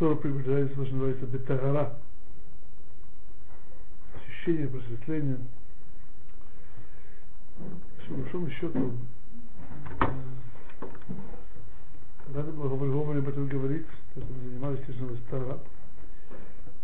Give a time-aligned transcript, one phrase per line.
[0.00, 1.98] Тора приближается, то, что называется бетагара.
[4.16, 5.38] Ощущение просветления.
[8.08, 8.92] По большому счету,
[12.28, 15.58] надо было вовремя об этом говорить, то, что мы занимались, конечно, Тара.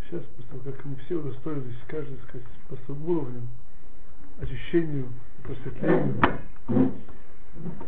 [0.05, 3.49] Сейчас, просто как мы все удостоились, каждый, сказать, по своему уровню,
[4.43, 5.09] очищению,
[5.43, 6.21] просветлению,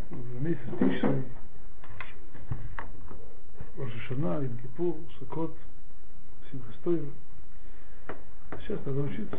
[0.09, 1.23] в месяц Тишрей,
[3.77, 5.55] Рошашана, Имкипур, Сукот,
[6.51, 7.11] Симхастоева.
[8.61, 9.37] Сейчас надо учиться.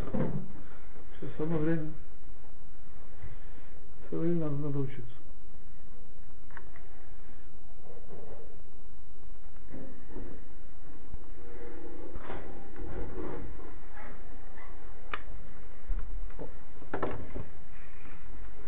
[1.21, 1.93] Сейчас самое время.
[4.09, 5.05] Самое время надо, надо учиться.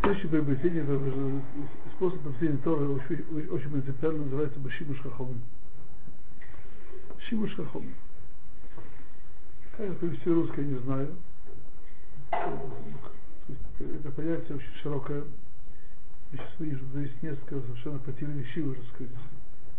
[0.01, 0.85] Следующее приобретение,
[2.03, 5.41] способ приобретения Торы очень, очень принципиально называется Башимуш Хахомин.
[7.29, 7.95] Шимуш Хахомин.
[9.77, 11.15] Как это перевести русское, не знаю.
[12.33, 15.23] Это понятие очень широкое.
[16.33, 19.13] Я сейчас вижу, что есть несколько совершенно противоречивых, так сказать,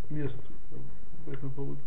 [0.08, 0.36] мест
[1.26, 1.80] по этому поводу.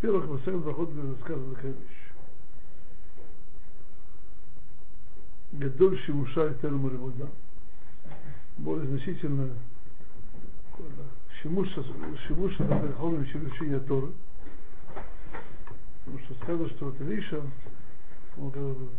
[0.00, 2.07] В Масаем Брахот сказана такая вещь.
[5.52, 7.28] Гадоль Шимуша и Терму Ремуда.
[8.58, 9.48] Более значительно
[11.40, 11.68] Шимуш,
[12.26, 14.08] Шимуш это Перхолем изучение Торы.
[16.04, 17.42] Потому что сказано, что вот Илиша,
[18.38, 18.52] он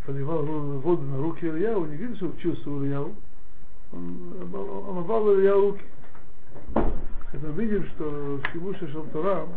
[0.06, 0.44] поливал
[0.80, 3.16] воду на руки Ильяу, не видит, что учился у Ильяу.
[3.92, 4.34] Он,
[4.98, 5.84] обвал Ильяу руки.
[7.32, 9.48] Это мы видим, что Шимуша Шалтора,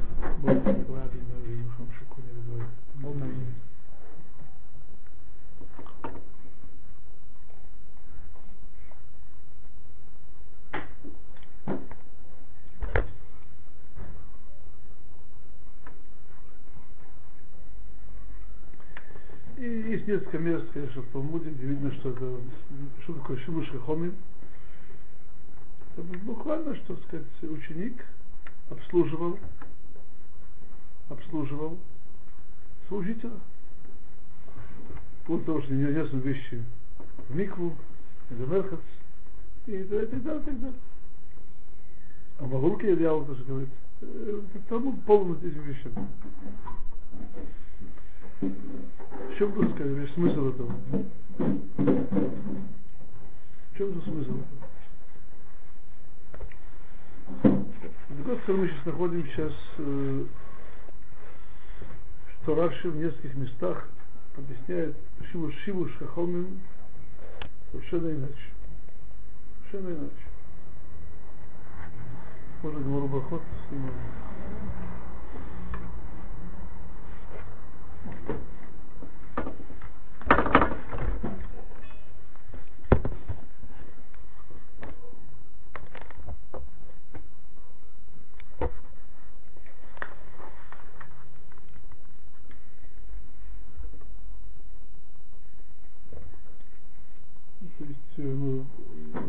[0.52, 2.68] изучение Тора.
[19.58, 22.40] И есть несколько мест, конечно, в Талмуде, где видно, что это
[23.02, 24.14] что такое Шимуш Хомин.
[25.92, 28.04] Это буквально, что сказать, ученик
[28.70, 29.38] обслуживал,
[31.12, 31.78] обслуживал
[32.88, 33.32] служителя.
[35.26, 36.64] После того, что не нес вещи
[37.28, 37.76] в микву,
[38.28, 38.80] в Мерхац,
[39.66, 40.74] и так далее, и так далее.
[42.38, 43.68] А Мавруки Ильяу тоже говорит,
[44.68, 46.08] Талмуд полон этими вещами.
[48.40, 50.74] В чем тут весь смысл этого?
[53.72, 54.62] В чем же смысл этого?
[58.10, 60.24] Другой стороны, мы сейчас находим сейчас, э,
[62.42, 63.88] что Раши в нескольких местах
[64.36, 64.96] объясняет
[65.30, 66.60] Шиву Шиву Шахомим
[67.70, 68.34] совершенно иначе.
[69.70, 70.12] Совершенно иначе.
[72.62, 73.92] Можно говорю Бахот, снимать.
[98.22, 98.66] ну,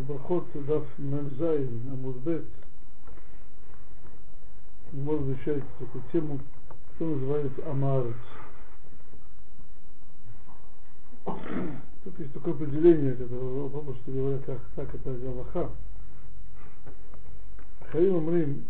[0.07, 2.44] Брахот дав Мемзайн, Амудбет,
[4.92, 6.40] может изучать такую тему,
[6.96, 8.14] что называется Амарец.
[12.04, 15.70] Тут есть такое определение, которое попросту говоря, как, как это Галаха.
[17.92, 18.64] Хаим Амрим,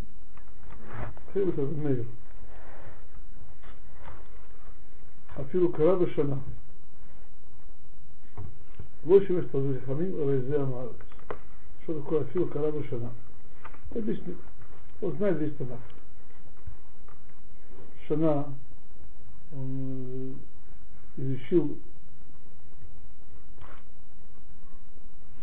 [1.32, 2.04] Хаим это Мейр.
[5.40, 6.36] אפילו קרה בשנה.
[9.06, 9.50] לא שימש את
[9.84, 11.11] חכמים, אלא זה המארץ.
[11.83, 13.11] Что такое афил кара башана?
[13.93, 14.35] Объясню.
[15.01, 15.79] Он знает весь Танах.
[18.07, 18.47] Шана,
[19.51, 20.35] он
[21.17, 21.77] изучил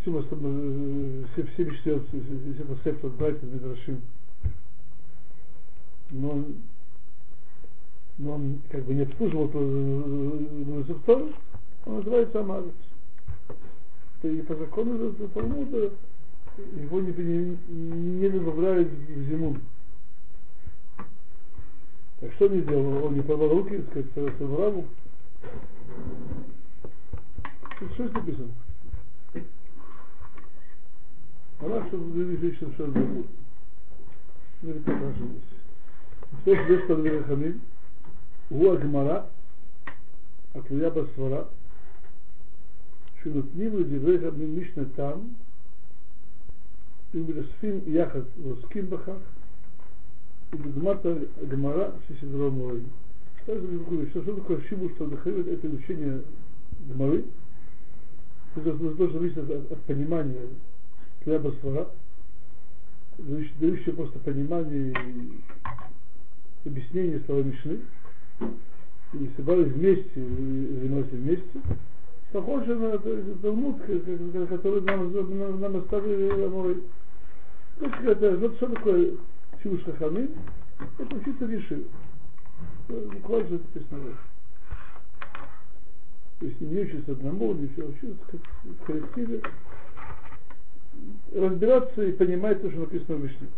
[0.00, 2.00] все, все, все мечты,
[2.54, 4.00] все концепты от братьев Медрашим.
[6.10, 6.56] Но он,
[8.16, 9.46] но он как бы не обслуживал
[10.84, 11.28] Зухтор,
[11.84, 12.72] он называется Амарец.
[14.22, 15.92] И по закону Талмуда
[16.56, 19.56] его не, не, не добавляют в зиму.
[22.20, 23.06] Так что он не делал?
[23.06, 24.86] Он не порвал руки, так сказать, своему рабу?
[27.76, 28.52] Что здесь написано?
[31.60, 33.26] Она, чтобы других женщин что забудет.
[34.62, 36.42] Ну, как наши здесь.
[36.42, 37.60] Что здесь под Верахамим?
[38.50, 39.30] Уагмара,
[40.54, 41.48] Аквия Басвара,
[43.22, 45.36] Шунутниву Диврехамим Мишна там,
[47.12, 49.18] Уберсфим яхат лоским бахах.
[50.52, 52.82] И догмата гмара шесидром мурой.
[53.42, 54.06] Что это такое?
[54.10, 56.22] Что, что такое шибу, что вдохновит это учение
[56.92, 57.24] гмары?
[58.54, 60.48] Это должно зависеть от, от, от понимания
[61.22, 61.88] хлеба свара,
[63.18, 64.92] дающее просто понимание
[66.64, 67.80] и объяснение слова Мишны.
[69.12, 71.60] И собрались вместе, и занимались вместе
[72.32, 76.76] похоже на Талмуд, который нам, нам, оставили Амуры.
[77.80, 79.16] Есть, это, вот что такое
[79.62, 80.30] Шибуш Хахамин?
[80.98, 81.84] Это учиться решил.
[82.88, 84.16] Буквально же это написано.
[86.40, 88.16] То есть не учится одному, не все учится
[88.64, 89.42] в коллективе.
[91.34, 93.48] Разбираться и понимать то, что написано в Мишне.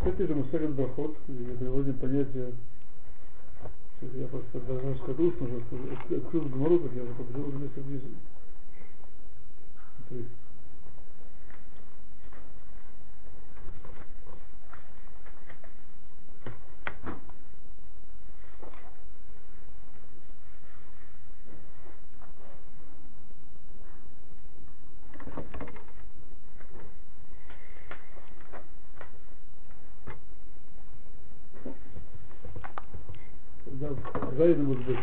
[0.00, 2.52] В этой же Мусагат Бахот, где приводим понятие,
[4.02, 7.80] я просто даже скажу, уже открыл Гмару, как я уже покажу, вместо
[34.36, 34.96] זיין מוז ביז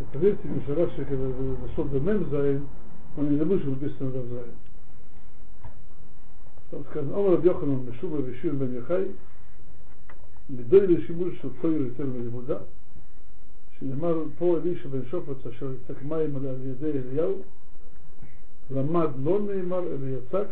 [0.00, 2.64] דער פרינסט אין שלוש שקל דער שוד דעם זיין
[3.17, 4.55] он не забыл, что написано Рав Зайн.
[6.71, 9.11] Там сказано, Омар Йоханан Мешуба Вишир Бен Яхай,
[10.51, 12.57] גדול לשימוש של צויר יותר מלימודה,
[13.79, 17.41] שנאמר פה אלישע בן שופט אשר יצק מים על ידי אליהו,
[18.71, 20.47] למד לא נאמר אלא יצק,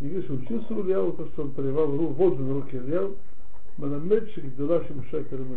[0.00, 3.14] не говорит, что учился у Ильяу, то, что он поливал воду на руки Ильяу,
[3.78, 5.52] מלמד שגדולה של משה כרם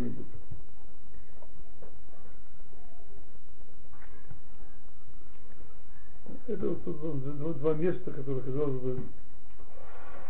[6.47, 8.99] Это вот, вот, вот два места, которые, казалось бы,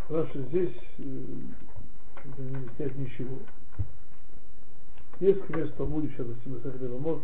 [0.10, 3.38] Раша здесь это не объясняет ничего.
[5.20, 7.22] Несколько мест в Талмуде, в частности, Масах Левамот,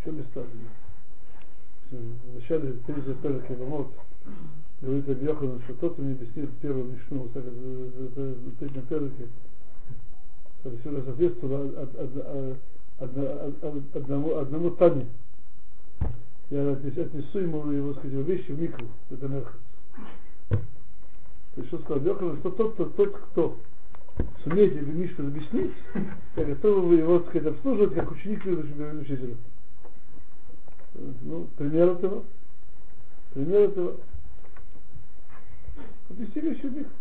[0.00, 0.44] еще места
[1.90, 3.92] В начале третьего Пелек Левамот
[4.80, 9.28] говорит об Йохану, что тот мне объяснил первую Мишну в третьем Пелеке,
[10.62, 11.88] соответствовало
[13.94, 15.06] одному, одному Тане.
[16.50, 19.56] Я отнесу ему его, сказать, вещи в микву, это Мерхат.
[20.48, 23.56] То есть что сказал Йохан, что тот, кто, тот, кто
[24.42, 25.72] сумеет себе Мишку объяснить,
[26.36, 29.36] я готов его, так сказать, обслуживать, как ученик любящий учителя.
[31.22, 32.24] Ну, пример этого.
[33.32, 33.96] Пример этого.
[36.10, 36.92] Отнести вещи в микву.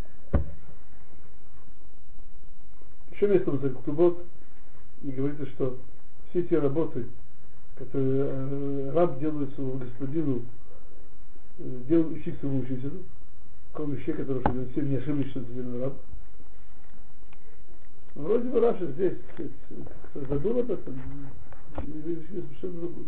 [3.11, 4.23] Еще место в Ктубот
[5.03, 5.77] и говорится, что
[6.29, 7.05] все те работы,
[7.75, 10.41] которые э, раб делает своему господину,
[11.59, 13.03] э, делает учить своему учителю,
[13.73, 14.97] кроме вещей, которые что все не
[15.29, 15.93] что это раб.
[18.15, 19.17] Вроде бы Раша здесь
[20.59, 21.01] об этом,
[21.81, 23.07] и решили совершенно другую.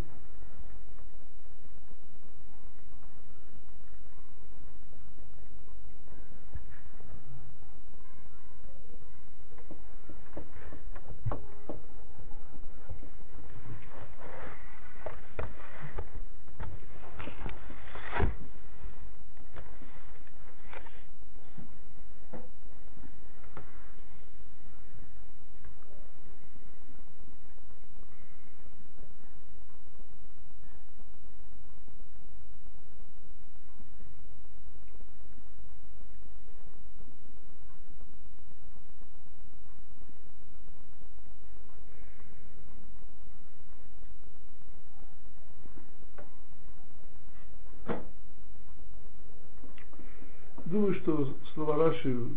[50.76, 51.78] Думаю, что слова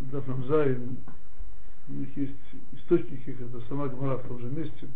[0.08, 0.96] Раши, Дафнамзайн,
[1.88, 2.32] у них есть
[2.72, 4.88] источники, это сама Гмара в том же месте.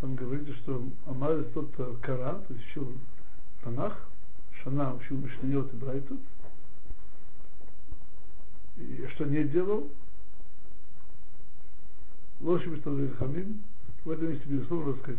[0.00, 1.70] Там говорится, что Амар тот
[2.02, 2.92] кара, то есть учил
[3.62, 4.08] Танах,
[4.62, 6.20] Шана учил Мишнайот и Брайтут.
[8.76, 9.88] И что не делал?
[12.40, 13.62] Лоши Мишнайот Хамим.
[14.04, 15.18] В этом месте, безусловно, сказать,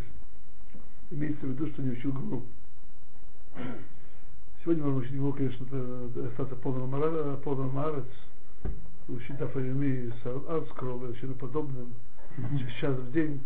[1.11, 2.43] имеется в виду, что не учил Гуру.
[4.63, 5.65] Сегодня можно учить его, конечно,
[6.27, 6.89] остаться полным,
[7.41, 7.71] полным
[10.47, 11.93] Арскрова, или чем подобным,
[12.79, 13.41] час в день.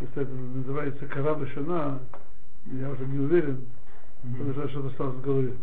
[0.00, 2.00] Это называется Карава Шана,
[2.66, 3.66] я уже не уверен,
[4.22, 5.54] потому что что-то осталось в голове.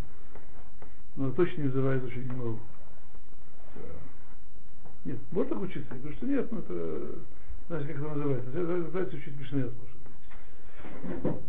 [1.15, 2.59] Но точно не называется, очень не могу.
[5.05, 5.93] Нет, можно так учиться?
[5.93, 7.15] Я говорю, что нет, ну это,
[7.67, 8.49] знаете, как это называется?
[8.49, 11.41] Это называется учить Мишнет, может быть.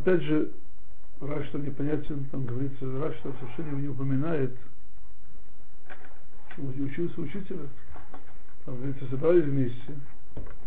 [0.00, 0.50] Опять же,
[1.20, 4.56] Раш, что непонятен, там говорится, Раш, что совершенно не упоминает,
[6.56, 7.68] учился учителя,
[8.64, 9.94] там, говорится, собрались вместе.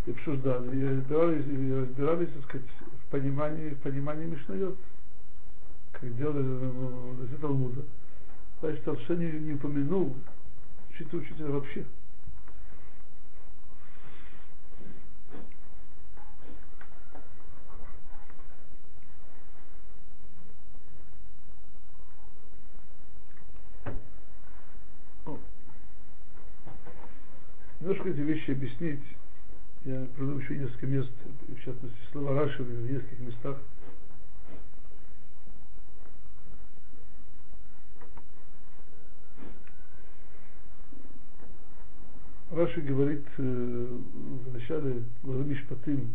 [0.06, 2.68] И обсуждали, и разбирались, и разбирались, так сказать,
[3.08, 4.78] в понимании, в понимании Мишнайот,
[5.94, 7.82] как делали в Талмуда.
[8.60, 10.16] Значит, совершенно не, упомянул
[10.92, 11.86] учителя учителя вообще.
[27.83, 29.03] Немножко эти вещи объяснить.
[29.85, 31.11] Я приведу еще несколько мест,
[31.49, 33.57] в частности, слова Раши в нескольких местах.
[42.51, 46.15] Раши говорит э, в начале главы Мишпатим,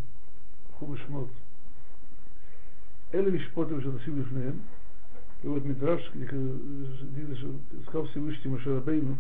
[0.74, 1.30] Хубы Шмот,
[3.14, 4.34] Эли Мишпоты уже носили в
[5.44, 7.38] и вот Мидраш, где
[7.88, 9.18] сказал Всевышний Машарабейну,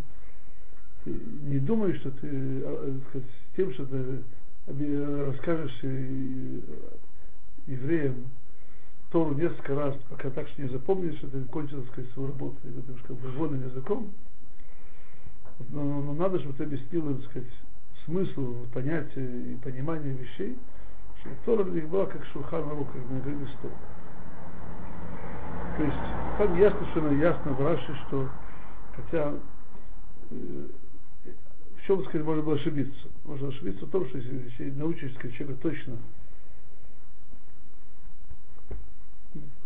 [1.42, 2.28] не думай, что ты
[2.64, 4.22] а, сказать, тем, что ты
[5.26, 5.82] расскажешь
[7.66, 8.26] евреям
[9.10, 12.98] Тору несколько раз, пока так что не запомнишь, что ты кончил сказать, свою работу этим
[13.06, 14.12] как бы вводным языком.
[15.70, 17.48] Но, но, надо, чтобы ты объяснил им сказать,
[18.04, 20.56] смысл, понятие и понимание вещей,
[21.20, 23.70] что Тора для них была как шурхан рук, как на стол.
[25.78, 25.96] То есть
[26.38, 28.28] там ясно, что ясно в Раши, что
[28.94, 29.32] хотя
[30.30, 30.66] э,
[31.88, 33.08] чем, сказать, можно было ошибиться?
[33.24, 35.96] Можно ошибиться в том, что если, научишься сказать, человека точно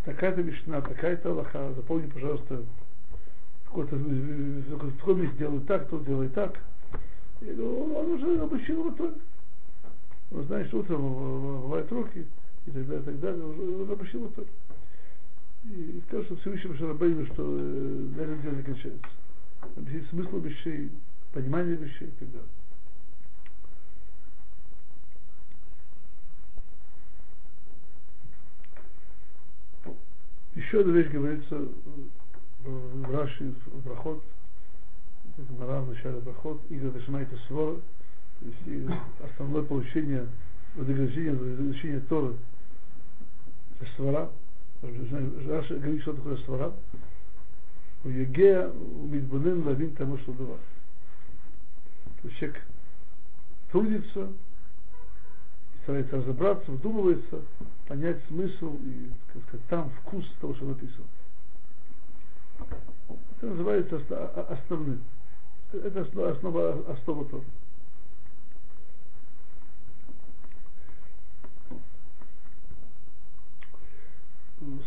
[0.05, 2.63] такая-то мечта, такая-то Аллаха, запомни, пожалуйста,
[3.65, 6.57] какой-то в таком месте делает так, то делает так.
[7.41, 9.19] И, ну, он уже обучил его только.
[10.31, 12.25] Он знает, что утром бывают руки
[12.65, 13.43] и так далее, и так далее.
[13.43, 14.51] Он, он обучил его только.
[15.65, 17.61] И сказал, что Всевышний Шарабейну, что э,
[18.15, 19.07] на этом деле не кончается.
[19.75, 20.89] Объяснить смысл вещей,
[21.33, 22.47] понимание вещей и так далее.
[30.55, 31.67] Еще одна вещь говорится
[32.63, 34.23] в Раши, в Брахот,
[35.57, 37.77] Мара в начале Брахот, Игра Дашмайта Свора,
[38.39, 40.27] то есть основное получение
[40.75, 42.35] вознаграждения за Торы,
[43.79, 44.29] это Свора,
[44.83, 46.71] Раши говорит, что такое Свора,
[48.03, 50.59] у Егея умидбунен лавин тому, что давал
[52.31, 52.61] человек
[53.71, 57.41] трудится, и старается разобраться, вдумывается,
[57.87, 61.05] понять смысл и, как сказать, там вкус того, что написано.
[63.37, 64.01] Это называется
[64.49, 65.03] основным.
[65.73, 67.43] Это основа, основа, основа Тора.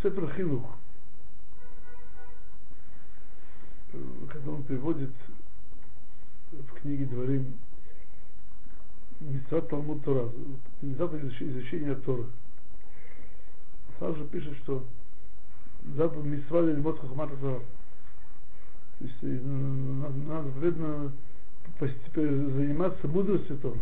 [0.02, 0.64] Сефер Хинух,
[4.33, 5.11] когда он приводит
[6.62, 7.54] в книге Дворим
[9.20, 10.30] Митцват Талмуд Тора,
[10.82, 12.26] Митцват изучения Торы.
[13.98, 14.84] Сразу же пишет, что
[15.96, 17.60] заповедь Митцва Лильмот Хахмата Тора.
[18.98, 21.12] То есть э, надо вредно
[21.80, 23.80] заниматься мудростью Тора.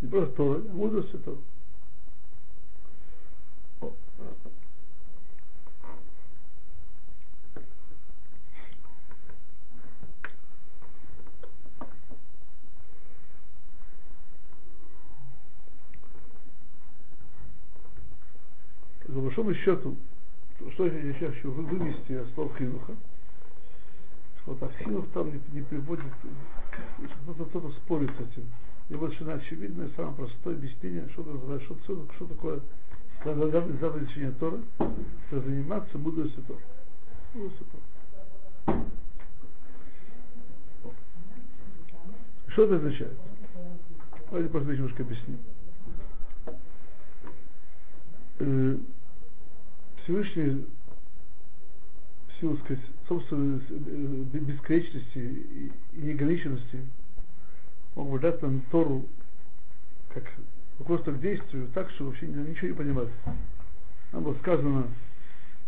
[0.00, 1.38] Не просто Тора, а мудростью Тора.
[19.25, 19.96] по большому счету,
[20.72, 22.94] что я сейчас хочу вывести из слов Хинуха,
[24.46, 24.70] вот а
[25.12, 26.04] там не, не приводит,
[27.22, 28.48] кто-то, кто-то спорит с этим.
[28.88, 32.60] И вот совершенно очевидное, самое простое объяснение, что, что, что, что такое
[33.24, 36.60] заповедь изучения Тора, это заниматься мудростью Тора.
[37.34, 37.66] Мудростью
[38.64, 38.84] Тора.
[42.48, 43.18] Что это означает?
[44.30, 45.40] Давайте просто немножко объясним.
[50.06, 50.64] Всевышний
[52.28, 56.86] в силу сказать, собственной э, бесконечности и неограниченности
[57.96, 59.04] мог бы дать нам Тору
[60.14, 60.22] как
[60.78, 63.08] руководство к действию так, что вообще ничего не понимать.
[64.12, 64.86] Нам было сказано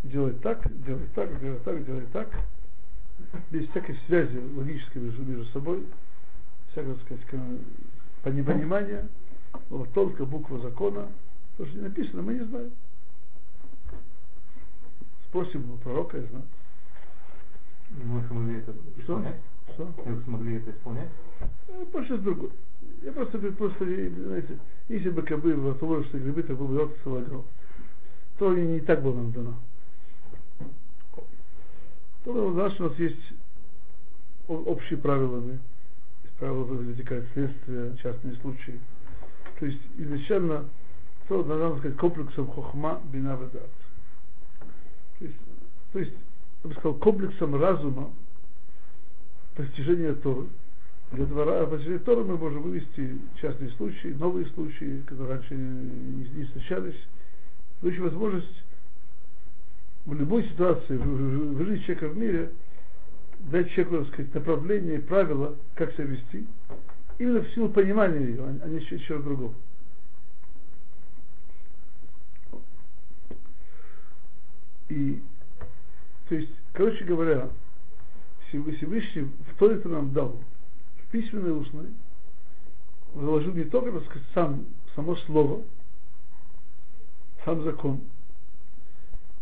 [0.04, 2.28] делать так, делать так, делать так, делать так.
[3.50, 5.84] без всякой связи логической между, между собой,
[6.70, 9.08] всякого, так сказать, непонимания,
[9.68, 11.08] вот только буква закона,
[11.56, 12.70] то, что не написано, мы не знаем.
[15.28, 16.44] Спросим у пророка, я знаю.
[18.04, 19.36] Мы смогли это исполнять?
[19.74, 19.84] Что?
[20.04, 21.08] Вы смогли это исполнять?
[21.92, 22.50] Больше с другой.
[23.02, 24.58] Я просто, просто знаете,
[24.88, 27.44] если бы кабы в отложенные грибы, то был бы завтра солагал.
[28.38, 29.54] То не, не так было нам дано.
[32.24, 33.32] То у нас, у нас есть
[34.48, 35.54] общие правила, да?
[36.24, 38.80] из правил вытекает следствие, частные случаи.
[39.58, 40.64] То есть изначально
[41.28, 43.87] то надо сказать комплексом хохма бина То есть,
[45.92, 46.12] то есть,
[46.64, 48.10] я бы сказал, комплексом разума
[49.56, 50.46] постижения Торы.
[51.12, 56.44] Для этого постижения Торы мы можем вывести частные случаи, новые случаи, которые раньше не, не
[56.44, 56.96] встречались.
[57.80, 58.64] Получить возможность
[60.04, 62.50] в любой ситуации в, в, в жизни человека в мире
[63.40, 66.46] дать человеку, так сказать, направление, правила, как себя вести,
[67.18, 69.54] именно в силу понимания ее, а не чего другого.
[74.88, 75.22] И,
[76.28, 77.48] то есть, короче говоря,
[78.48, 80.38] Всевышний в то это нам дал,
[81.02, 81.88] в письменной устной,
[83.14, 85.62] заложил не только, так сказать, сам, само слово,
[87.44, 88.00] сам закон.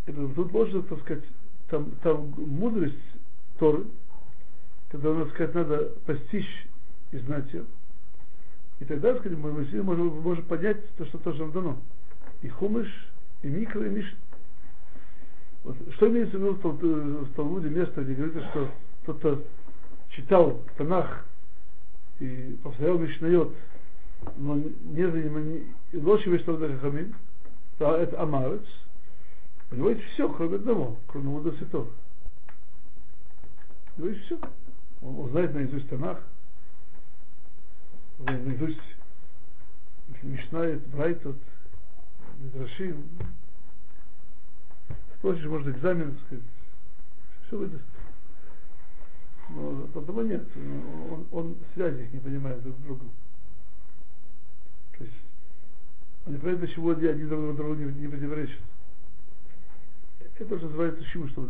[0.07, 1.25] Это тут можно, так сказать,
[1.69, 2.95] там, там мудрость
[3.59, 3.87] Торы,
[4.91, 6.69] когда, надо сказать, надо постичь
[7.11, 7.65] и знать ее.
[8.79, 11.77] И тогда, так сказать, мы можем, можем понять то, что тоже нам дано.
[12.43, 12.89] И хумыш,
[13.43, 14.15] и микро, и миш.
[15.95, 18.71] Что имеется в виду в Талмуде место, где говорится, что
[19.03, 19.43] кто-то
[20.11, 21.25] читал Танах
[22.21, 23.53] и повторял Мишнайот,
[24.37, 27.15] но не занимал, ложь Мишнайот Хахамин,
[27.79, 28.63] то это Амарец,
[29.71, 31.89] у него есть все, кроме одного, кроме Муда Святого.
[33.97, 34.39] У него есть все.
[35.03, 36.23] Он, он знает наизусть Танах,
[38.21, 38.79] наизусть
[40.23, 41.37] Мишнает, Брайтот,
[42.39, 43.05] Мидрашим.
[45.19, 46.45] Спросишь, может, экзамен, сказать,
[47.47, 47.85] все выдаст.
[49.51, 50.45] Но потому нет,
[51.11, 53.11] он, он связи их не понимает друг с другом.
[54.99, 55.17] То есть
[56.27, 58.61] он не понимает, почему они друг другу не, не противоречат.
[60.39, 61.49] Это тоже называется шиму, что в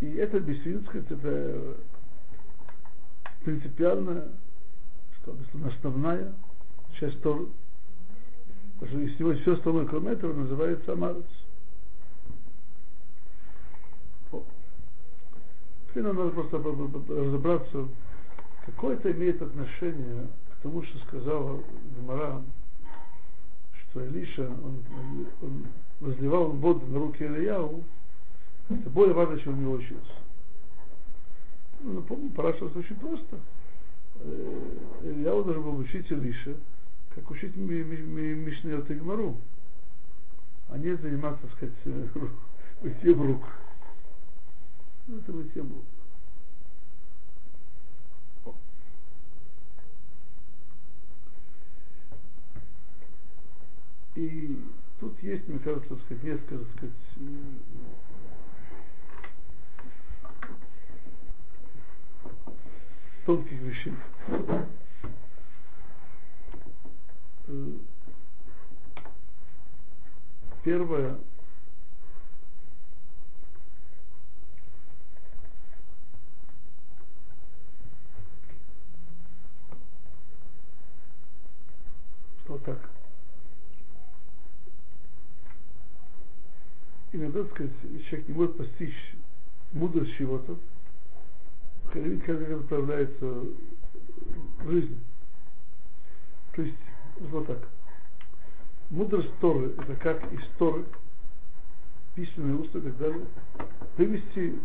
[0.00, 1.76] И это действительно, сказать, это
[3.44, 4.28] принципиальная,
[5.26, 6.32] что основная
[7.00, 7.46] часть Торы.
[8.80, 11.24] Если него все остальное, кроме этого, называется Амарец.
[15.88, 17.88] Теперь нам надо просто разобраться,
[18.66, 21.58] какое это имеет отношение к тому, что сказала
[21.98, 22.42] Гмара,
[23.80, 24.82] что Илиша, он,
[25.40, 25.66] он
[26.00, 27.82] возливал воду на руки Ильяу,
[28.68, 30.12] это более важно, чем он не учился.
[31.80, 33.38] Ну, напомню, Параша очень просто.
[34.20, 36.56] Э, Ильяу должен был учить Илиша,
[37.14, 39.36] как учить Мишнет и Гмару,
[40.68, 41.74] а не заниматься, так сказать,
[42.82, 43.44] мытьем рук.
[45.06, 45.84] Ну, это мытьем рук.
[54.16, 54.58] И
[54.98, 56.94] тут есть, мне кажется, сказать, несколько, сказать,
[63.26, 63.92] тонких вещей.
[70.62, 71.18] Первое,
[82.44, 82.78] что так.
[87.12, 87.72] Иногда, так сказать,
[88.08, 89.14] человек не может постичь
[89.72, 90.58] мудрость чего-то,
[91.92, 93.44] как это проявляется
[94.60, 94.98] в жизни.
[96.54, 96.76] То есть,
[97.20, 97.58] вот так.
[98.90, 100.84] Мудрость Торы– это как из Торы,
[102.14, 103.26] письменные уста и так далее,
[103.98, 104.58] вывести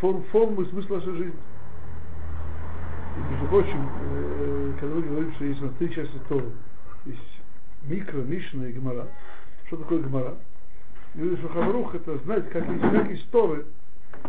[0.00, 1.40] форм, форму и смысл нашей жизни.
[3.16, 6.50] И, между прочим, э, когда мы говорим, что есть у нас три части Торы,
[7.06, 7.20] есть
[7.84, 9.06] микро, мишна и гмара.
[9.66, 10.36] Что такое гмара?
[11.14, 13.66] И что Хаврух это знать, как из, как из Торы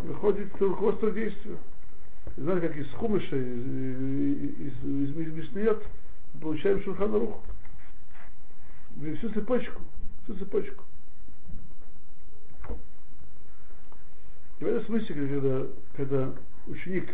[0.04, 1.58] выходит руководство действия.
[2.38, 3.66] Знать, как из Хумыша, из,
[4.58, 5.82] из, из,
[6.42, 7.42] получаем Шурхан Рух.
[9.18, 9.82] Всю цепочку,
[10.24, 10.84] всю цепочку.
[14.60, 16.34] И в этом смысле, когда, когда
[16.68, 17.10] ученик,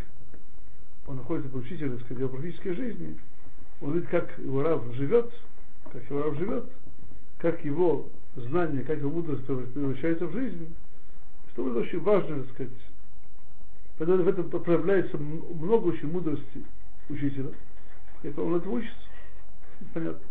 [1.08, 3.18] он находится под учителем, так сказать, его практической жизни,
[3.82, 5.32] он видит, как его раб живет,
[5.92, 6.66] как его раб живет,
[7.40, 10.74] как его знание, как его мудрость превращается в жизнь,
[11.52, 12.74] что это очень важно, так сказать.
[14.02, 16.66] Поэтому в этом проявляется много очень мудрости
[17.08, 17.52] учителя.
[18.24, 18.98] Это он это учится.
[19.94, 20.28] Понятно.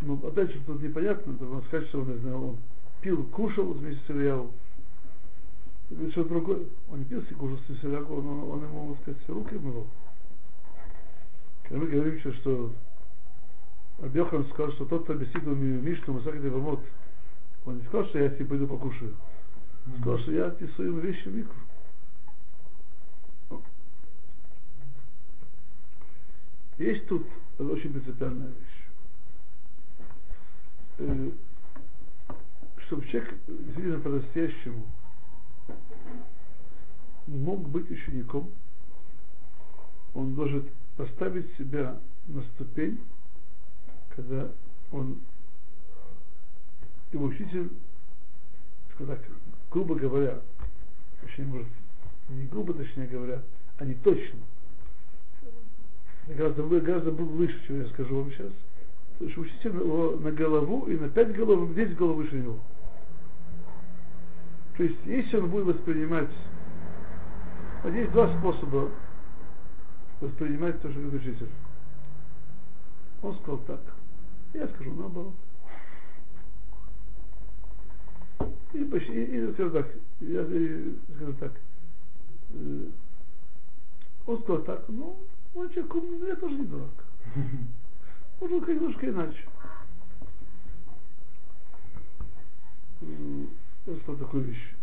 [0.00, 2.56] Ну, опять же, тут непонятно, то он сказать, что он, не знаю, он
[3.02, 4.50] пил, кушал вместе с Ильяу.
[5.90, 6.60] Говорит, что другое.
[6.90, 9.86] Он не пил, кушал с Ильяу, он, он ему, так сказать, руки мыл.
[11.64, 12.72] Когда мы говорим, что
[14.02, 16.80] Абьохан сказал, что тот, кто объяснит Мишну, Масакет Ивамот,
[17.66, 19.14] он не сказал, что я тебе пойду покушаю.
[20.00, 21.54] Сказал, что я отнесу ему вещи в микву.
[26.78, 27.26] Есть тут
[27.58, 28.70] очень принципиальная вещь.
[30.98, 31.30] Э,
[32.86, 34.86] чтобы человек действительно по-настоящему
[37.26, 38.50] мог быть учеником,
[40.14, 43.00] он должен поставить себя на ступень,
[44.16, 44.50] когда
[44.90, 45.20] он,
[47.12, 47.70] его учитель,
[48.98, 49.20] так,
[49.70, 50.40] грубо говоря,
[51.20, 51.68] точнее, может,
[52.28, 53.42] не грубо, точнее говоря,
[53.78, 54.38] а не точно,
[56.28, 58.52] гораздо, гораздо выше, чем я скажу вам сейчас,
[59.12, 62.58] потому что учитель его на голову и на пять голов, десять голов выше него.
[64.76, 66.30] То есть, если он будет воспринимать,
[67.82, 68.90] вот есть два способа
[70.20, 71.48] воспринимать то, что говорит учитель.
[73.22, 73.80] Он сказал так,
[74.54, 75.34] я скажу наоборот.
[78.72, 79.88] И, почти, и, и скажу так,
[80.20, 81.52] я и, скажу так,
[82.50, 82.84] э,
[84.26, 85.18] он сказал так, ну,
[85.54, 87.04] он человек умный, я тоже не дурак.
[88.40, 89.48] Может, немножко иначе.
[93.00, 94.74] Я сказал такую вещь.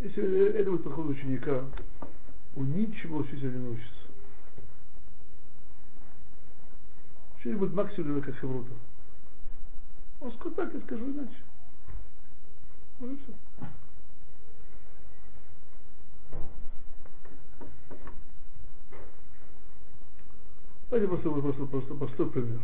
[0.00, 1.64] Если это будет подход ученика,
[2.56, 4.02] он ничего учителя не научится.
[7.36, 8.72] Учитель будет максимум как хеврута.
[10.20, 11.36] Он скажет так, я скажу иначе.
[13.02, 13.34] Все.
[20.88, 22.60] Давайте просто, просто, просто простой пример.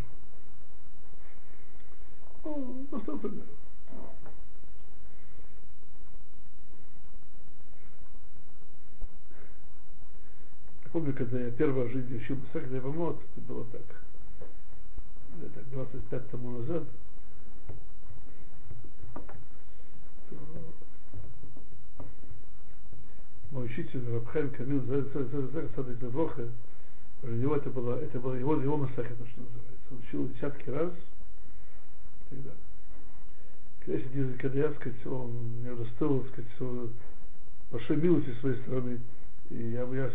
[2.44, 3.46] Ну, простой пример.
[10.84, 13.82] Я помню, когда я первый жизнь учил Масах Девамот, это было так,
[15.42, 16.84] это 25 тому назад,
[23.88, 24.82] учитель Рабхайм Камил
[26.00, 26.48] Левроха,
[27.22, 29.88] для него это было, это было его, его Масах, это что называется.
[29.90, 30.92] Он учил десятки раз
[32.30, 34.04] и так далее.
[34.12, 36.90] Когда, когда я, сказать, он мне удостоил, сказать,
[37.70, 39.00] большой милости своей стороны,
[39.50, 40.10] и я, я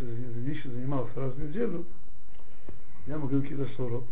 [0.46, 1.86] лично занимался раз в неделю,
[3.08, 4.06] я могу какие-то сворот.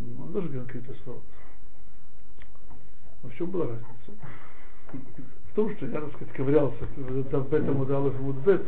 [0.00, 1.22] Он тоже говорил какие-то сворот.
[3.22, 4.12] Но в чем была разница?
[5.56, 8.62] Том, что я, так сказать, ковырялся в этом удалось ему бет.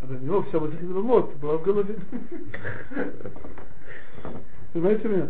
[0.00, 1.94] А для него вся Масахит Бамот была в голове.
[4.72, 5.28] Понимаете меня?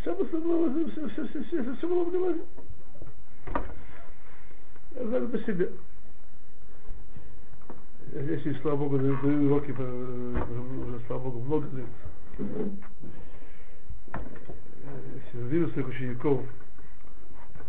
[0.00, 2.40] Все, все, все, все, все, все, было в голове.
[4.94, 5.72] Я знаю по себе.
[8.14, 11.86] Если, слава Богу, даю, уроки, уже, слава Богу, много лет.
[15.36, 16.42] Видел своих учеников,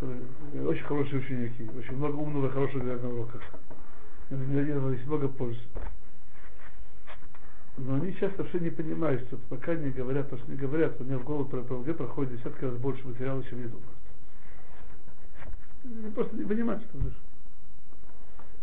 [0.01, 3.41] очень хорошие ученики, очень много умного и хорошего говорят на уроках.
[4.29, 5.59] Есть много пользы.
[7.77, 11.03] Но они часто вообще не понимают, что пока не говорят то, что не говорят, у
[11.03, 13.85] меня в голову про ПВГ проходит десятки раз больше материала, чем я думаю.
[15.83, 17.11] Они просто не понимают, что это.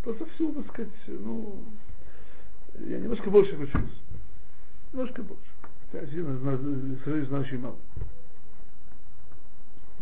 [0.03, 1.63] Просто всю, так сказать, ну,
[2.81, 4.03] я немножко больше учусь.
[4.93, 5.45] Немножко больше.
[5.93, 6.59] Я сильно знаю,
[7.27, 7.77] знаю очень мало.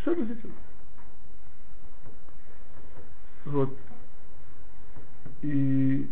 [0.03, 0.55] Все действительно.
[3.45, 3.77] Вот.
[5.43, 6.11] И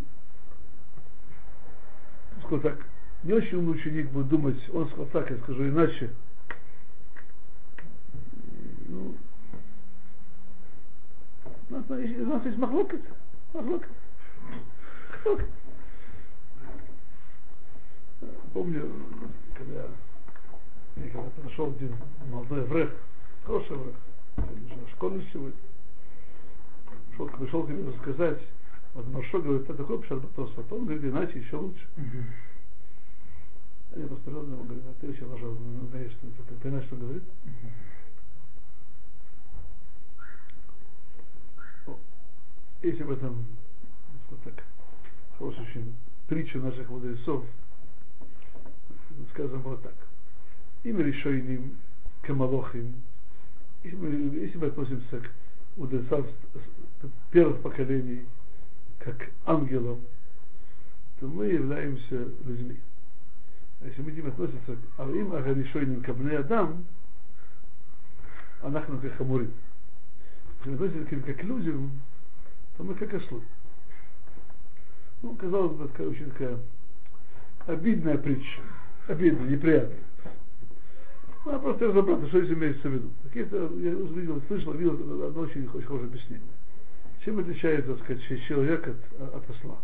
[2.44, 2.87] сказал так,
[3.24, 6.11] не очень умный ученик будет думать, он сказал так, я скажу иначе.
[8.87, 9.16] Ну,
[11.68, 13.03] у нас, у нас есть махлокет.
[13.53, 13.88] Махлокет.
[18.53, 18.92] Помню,
[19.57, 19.83] когда
[20.96, 21.96] я когда подошел один
[22.31, 22.90] молодой врех,
[23.44, 23.94] хороший врех,
[24.92, 25.59] школьный сегодня,
[27.11, 28.40] пришел, пришел ко мне рассказать,
[28.94, 31.87] вот Маршо говорит, это такой пшат батос, а он говорит, иначе еще лучше.
[33.96, 35.57] Я просто ему говорю, а ты еще нажал,
[35.90, 37.24] знаешь, что ты понимаешь, что он говорит?
[42.83, 43.46] Если в этом,
[44.26, 44.64] что так,
[46.29, 47.44] притча наших мудрецов,
[49.33, 49.94] сказано было так.
[50.85, 51.76] Им решойним
[52.22, 52.94] камалохим,
[53.82, 55.30] если мы, относимся к
[55.76, 56.26] мудрецам
[57.30, 58.26] первых поколений,
[58.98, 60.00] как ангелам,
[61.18, 62.78] то мы являемся людьми.
[63.80, 66.84] А если мы к ним относимся, а им агаришойним кабне адам,
[68.62, 69.52] анахну как хамурим.
[70.58, 71.90] Если мы относимся к ним как к людям,
[72.76, 73.40] то мы как ослы.
[75.22, 76.58] Ну, казалось бы, такая очень такая
[77.66, 78.60] обидная притча.
[79.08, 79.98] Обидная, неприятная.
[81.44, 83.11] Ну, а просто разобраться, что здесь имеется в виду.
[83.24, 84.92] Какие-то, я увидел, слышал, видел
[85.26, 86.46] одно очень, очень хорошее объяснение.
[87.24, 89.79] Чем отличается, так сказать, человек от, от осла?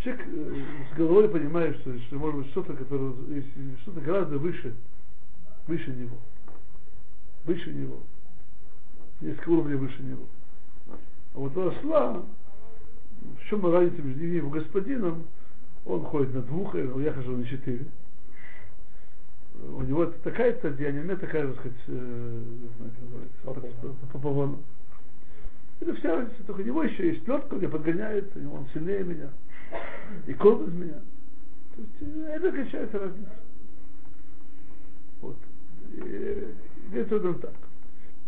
[0.00, 3.12] Человек э, с головой понимает, что, что может быть что-то, которое
[3.82, 4.74] что-то гораздо выше,
[5.66, 6.16] выше него.
[7.44, 8.02] Выше него.
[9.20, 10.26] Несколько уровней выше него.
[10.88, 12.24] А вот у осла
[13.20, 15.26] в чем разница между ним и его господином?
[15.84, 17.84] Он ходит на двух, я хожу на четыре.
[19.68, 22.42] У него такая стадия, у меня такая, так сказать, э,
[22.78, 24.58] называется, по, по,
[25.80, 29.30] Это вся разница, только у него еще есть ледка, меня подгоняет, он сильнее меня,
[30.26, 31.00] и кол из меня.
[31.76, 33.32] То есть э, это отличается разница.
[35.20, 35.36] Вот.
[35.92, 36.54] И,
[36.94, 37.54] это так.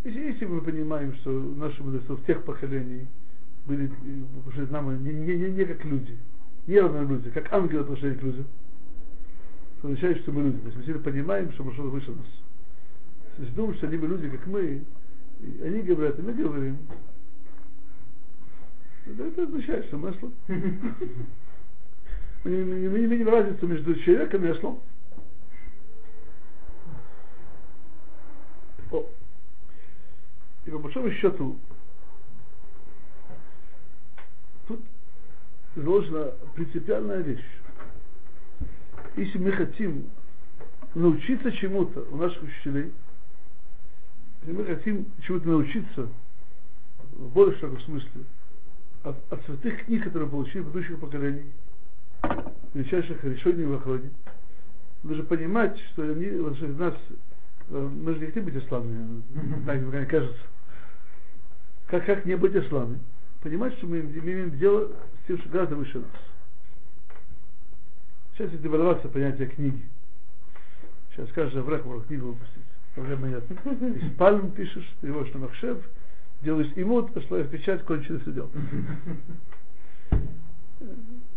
[0.05, 3.07] Если, если мы понимаем, что наши мудрецы тех поколений,
[3.67, 3.91] были
[4.53, 6.19] перед нами не, не, не, не как люди,
[6.67, 8.47] не равные люди, как ангелы отношения к людям,
[9.83, 10.59] это означает, что мы люди.
[10.59, 12.27] То есть мы всегда понимаем, что мы что-то выше нас.
[13.39, 14.85] Если думаем, что они люди, как мы,
[15.41, 16.79] и они говорят, и мы говорим,
[19.07, 20.31] это, это означает, что мы ослы.
[22.45, 24.81] Мы не, видим разницу между человеком и ослом.
[28.91, 29.07] О.
[30.67, 31.57] И по большому счету,
[35.77, 37.45] заложена принципиальная вещь.
[39.17, 40.07] Если мы хотим
[40.95, 42.93] научиться чему-то у наших учителей,
[44.41, 46.09] если мы хотим чему-то научиться
[47.13, 48.11] в более широком смысле
[49.03, 51.45] от, от святых книг, которые получили в предыдущих поколений,
[52.75, 54.11] величайших решений в охране,
[55.03, 56.95] нужно понимать, что они, что нас,
[57.69, 59.23] э, мы же не хотим быть исламными,
[59.67, 60.41] так мне кажется.
[61.87, 63.01] Как, как не быть исламными?
[63.43, 64.89] Понимать, что мы имеем дело
[65.23, 66.07] с тем, что гораздо выше нас.
[68.33, 69.83] Сейчас есть девальвация понятия книги.
[71.11, 72.63] Сейчас каждый враг может книгу выпустить.
[72.95, 73.45] Проблема нет.
[73.51, 75.79] Из пальм пишешь, переводишь на Махшев,
[76.41, 78.51] делаешь имут, посылаешь печать, кончено все дело.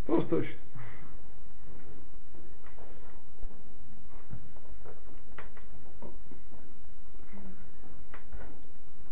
[0.05, 0.55] Просто очень.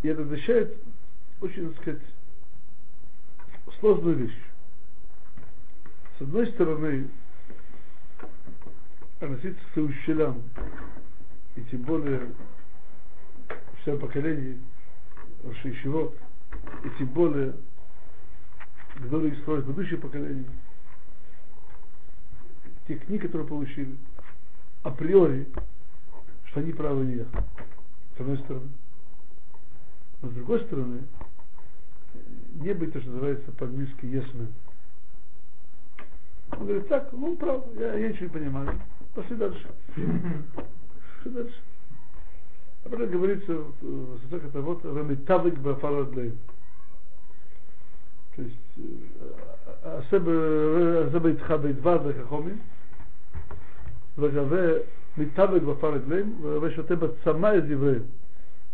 [0.03, 0.77] И это означает
[1.41, 2.01] очень, так сказать,
[3.79, 4.37] сложную вещь.
[6.17, 7.09] С одной стороны,
[9.23, 10.41] относиться к учителям,
[11.55, 12.31] и тем более
[13.49, 14.59] в своем поколении,
[15.43, 16.15] Рашишивот,
[16.83, 17.53] и тем более
[18.95, 20.45] которые строят будущее поколение,
[22.87, 23.97] те книги, которые получили,
[24.83, 25.47] априори,
[26.45, 27.25] что они правы не я.
[28.15, 28.69] С одной стороны.
[30.21, 31.01] Но с другой стороны,
[32.55, 34.51] не быть то, что называется по-английски yes man.
[36.51, 38.79] Он говорит, так, ну прав, я, я ничего не понимаю.
[39.13, 39.67] Пошли дальше.
[39.95, 41.55] Пошли дальше.
[42.85, 46.33] А потом говорится в Сусах это вот Рамитавик Бафарадлей.
[48.35, 48.57] То есть
[49.83, 52.59] Асебейтха Бейтва Захахомин.
[54.17, 56.23] Вагаве Митавик Бафарадлей.
[56.23, 58.03] Вагаве Шатеба Цама из евреев.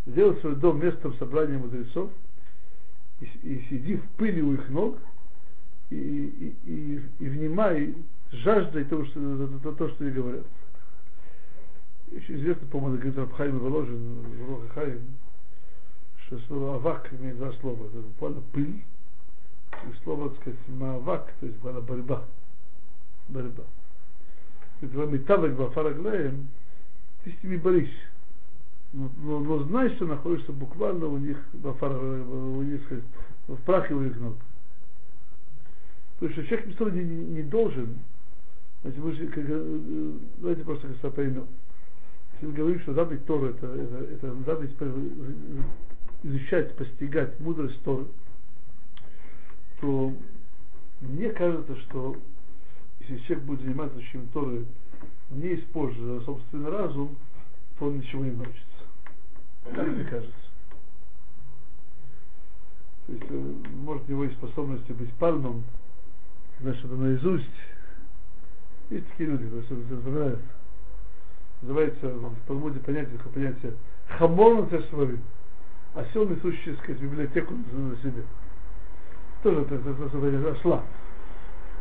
[0.06, 2.10] Сделал свой дом местом собрания мудрецов
[3.20, 4.98] и, и сиди в пыли у их ног
[5.90, 7.94] и, и, и, и внимай
[8.32, 10.46] жаждой того, что, то, то, что они говорят.
[12.12, 15.02] Еще известно, по-моему, говорит Рабхайм Воложин, Хаим,
[16.26, 17.86] что слово авак имеет два слова.
[17.88, 18.84] Это буквально пыль,
[19.74, 22.24] и слово, так сказать, маавак, то есть буквально борьба.
[23.30, 23.64] Борьба.
[24.82, 26.48] Это метавек бафараглеем,
[27.24, 27.94] ты с ними борись.
[28.92, 33.04] Но, но, но знай, что находишься буквально у них, у них сказать,
[33.48, 34.36] в прахе у их ног.
[36.20, 38.00] То есть человек что не, не должен
[38.82, 41.48] Значит, мы же, как, э, давайте просто как поймем.
[42.34, 44.70] Если мы говорим, что надо Тору, это, это, это надо
[46.24, 48.06] изучать, постигать мудрость Торы,
[49.82, 50.14] то
[51.02, 52.16] мне кажется, что
[53.02, 54.66] если человек будет заниматься учением Торы,
[55.32, 57.18] не используя собственный разум,
[57.78, 58.64] то он ничего не научится.
[59.74, 60.34] Как мне кажется.
[63.08, 65.64] То есть, э, может, у него есть способности быть пальмом,
[66.62, 67.46] значит, наизусть.
[68.90, 70.40] Есть такие люди, которые запоминают.
[71.62, 73.74] Называется в Талмуде понятие, такое понятие
[74.18, 75.22] хамор на сварим,
[75.94, 78.24] осел, несущий, так сказать, библиотеку на себе.
[79.44, 80.84] Тоже это, осла.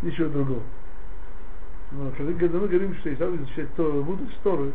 [0.03, 0.63] Ничего другого.
[1.93, 4.73] Но когда мы говорим, что Исав изучает то, мудрость Торы,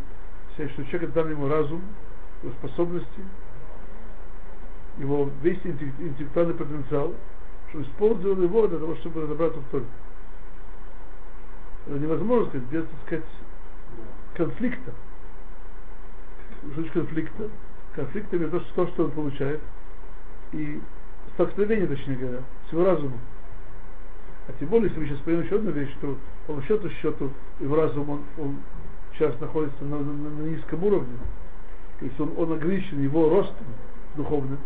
[0.55, 1.81] что человек дан ему разум,
[2.41, 3.21] его способности,
[4.97, 7.13] его весь интеллектуальный потенциал,
[7.69, 9.85] что использовал его для того, чтобы разобраться в Торе.
[11.87, 13.25] Невозможно сказать, без, так сказать,
[14.35, 14.91] конфликта.
[16.71, 17.49] Что конфликта?
[17.93, 19.59] Конфликт это то, что он получает,
[20.53, 20.81] и
[21.33, 23.19] столкновение, точнее говоря, с его разумом.
[24.47, 26.17] А тем более, если мы сейчас поймем еще одну вещь, что
[26.47, 28.57] по счету счету его разум, он, он
[29.13, 31.17] сейчас находится на, на, на низком уровне.
[31.99, 33.65] То есть он, он ограничен его ростом
[34.15, 34.57] духовным.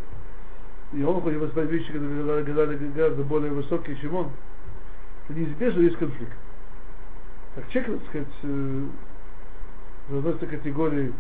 [0.94, 2.44] И он хочет воспринимать вещи, которые
[2.92, 4.32] гораздо более высокие, чем он.
[5.28, 6.34] То неизбежно есть конфликт.
[7.58, 8.86] Так человек, так сказать, э,
[10.10, 11.12] в категории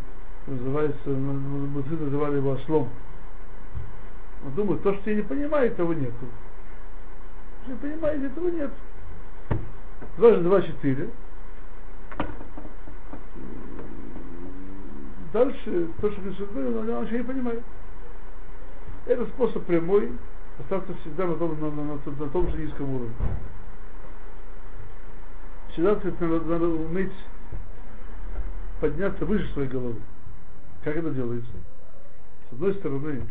[0.45, 2.89] называется, мудрецы называли его ослом.
[4.45, 6.13] Он думает, то, что я не понимаю, того нету.
[7.65, 8.69] Не понимаете, этого нет.
[10.17, 11.09] Дважды два четыре.
[15.33, 17.63] Дальше, то, что Христос говорил, он вообще не понимает.
[19.07, 20.11] Это способ прямой
[20.59, 23.15] остаться всегда на том, на, на, на, на том же низком уровне.
[25.77, 27.11] Всегда надо, надо уметь
[28.81, 30.01] подняться выше своей головы.
[30.83, 31.51] Как это делается?
[32.49, 33.27] С одной стороны,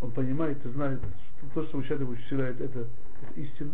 [0.00, 1.00] он понимает и знает,
[1.38, 2.84] что то, что учат его учителя, это, это,
[3.36, 3.70] истина,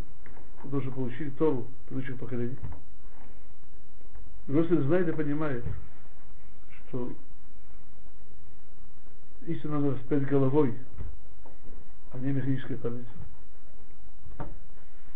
[0.71, 2.59] то, что получили Тору предыдущих поколений.
[4.49, 5.64] Стороны, знает и понимает,
[6.88, 7.11] что
[9.47, 10.75] истина надо воспрять головой,
[12.12, 13.07] а не механической памятью.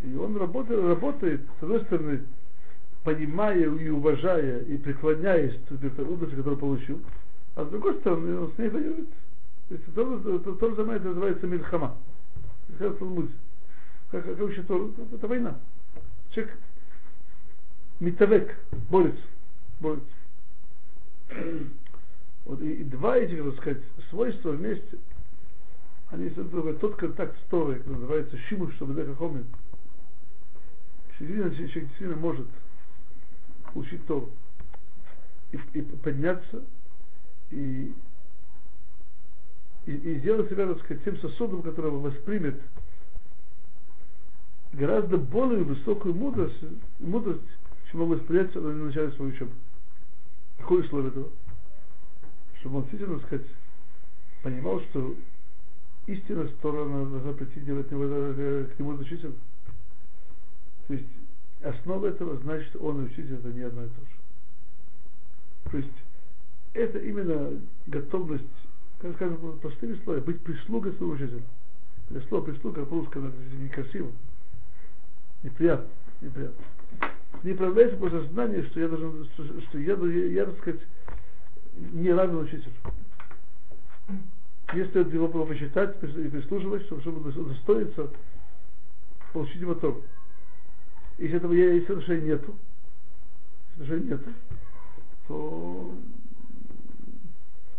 [0.01, 2.25] И он работает, работает, с одной стороны,
[3.09, 7.01] понимая и уважая и преклоняясь перед мудростью, которую получил,
[7.55, 9.09] а с другой стороны, он с ней воюет.
[9.69, 11.97] То есть Тор, Тор, Тор занимает, называется Мильхама.
[12.79, 13.33] Как в Талмуде.
[14.11, 15.59] Как, как учит Тор, это война.
[16.33, 16.55] Человек
[17.99, 18.55] метавек,
[18.91, 19.23] борется,
[19.81, 20.07] борется.
[22.45, 24.99] Вот и, и два этих, так сказать, свойства вместе,
[26.11, 29.47] они тот контакт с Торой, называется Шимуш, чтобы Дехахомин.
[31.19, 32.47] Человек действительно может
[33.79, 34.31] учить Тору
[35.53, 36.63] и, и подняться
[37.51, 37.93] и,
[39.87, 42.61] и, и сделать себя, так сказать, тем сосудом, который воспримет
[44.73, 46.63] гораздо более высокую мудрость,
[46.99, 47.41] мудрость
[47.91, 49.53] чем он восприять на начале своей учебы.
[50.59, 51.29] Какое условие этого?
[52.61, 53.47] Чтобы он действительно, так сказать,
[54.43, 55.15] понимал, что
[56.07, 59.35] истинная сторона должна прийти делать него, к нему учителю.
[60.89, 61.07] То есть
[61.63, 65.71] основа этого значит, он и учитель это не одно и то же.
[65.71, 65.93] То есть
[66.75, 68.45] это именно готовность,
[69.01, 71.43] как скажем простыми словами, быть прислугой своего учителя.
[72.11, 73.19] Это слово прислуга по-русски
[73.61, 74.11] некрасиво.
[75.43, 75.89] Неприятно.
[76.21, 76.65] Неприятно.
[77.43, 80.81] Не проявляется просто знание, что я должен, что, что я, я, так сказать,
[81.93, 82.73] не равен учителю.
[84.75, 88.11] Если его почитать и прислуживать, чтобы, чтобы достоиться
[89.33, 90.03] получить его то.
[91.19, 92.55] Если этого если совершенно нету,
[93.77, 94.31] совершенно нету,
[95.27, 95.95] то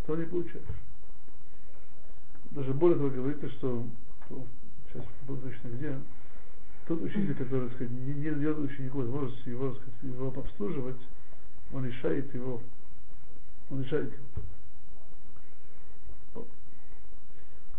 [0.05, 0.65] то не получаешь.
[2.51, 3.85] Даже более того говорится, что
[4.27, 4.45] то,
[4.91, 5.95] сейчас буду точно где,
[6.87, 10.97] тот учитель, который, сказать, не, не дает ученику возможности его, так сказать, его обслуживать,
[11.71, 12.61] он решает его,
[13.69, 14.43] он решает его.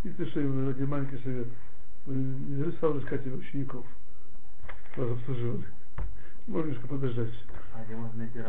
[0.05, 1.49] Видите, что им один маленький совет.
[2.07, 3.84] Вы не сразу искать себе учеников,
[4.97, 5.64] вас обслуживали.
[6.47, 7.32] Можно немножко подождать.
[7.74, 8.41] А где можно найти?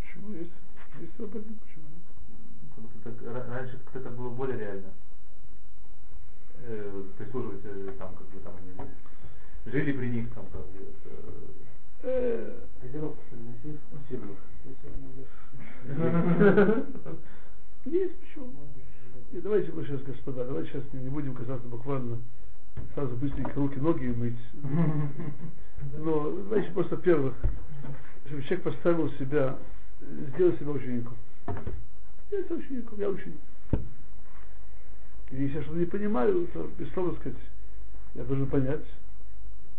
[0.00, 0.50] Почему есть?
[1.00, 1.84] Есть свободный, почему?
[3.04, 4.90] как раньше как-то было более реально.
[6.66, 8.90] Э, прислуживать э, там, как бы там они
[9.66, 10.86] жили при них там как бы.
[12.02, 13.80] Э, Газировку приносить?
[13.92, 14.26] Спасибо.
[17.84, 18.52] Есть почему.
[19.32, 22.18] И давайте мы сейчас, господа, давайте сейчас не будем казаться буквально
[22.94, 24.38] сразу быстренько руки, ноги мыть.
[25.98, 27.34] Но давайте просто первых,
[28.26, 29.56] чтобы человек поставил себя,
[30.00, 31.16] сделал себя учеником.
[32.30, 33.38] Я ученик, я ученик.
[35.30, 37.38] И если я что-то не понимаю, то без слова сказать,
[38.14, 38.84] я должен понять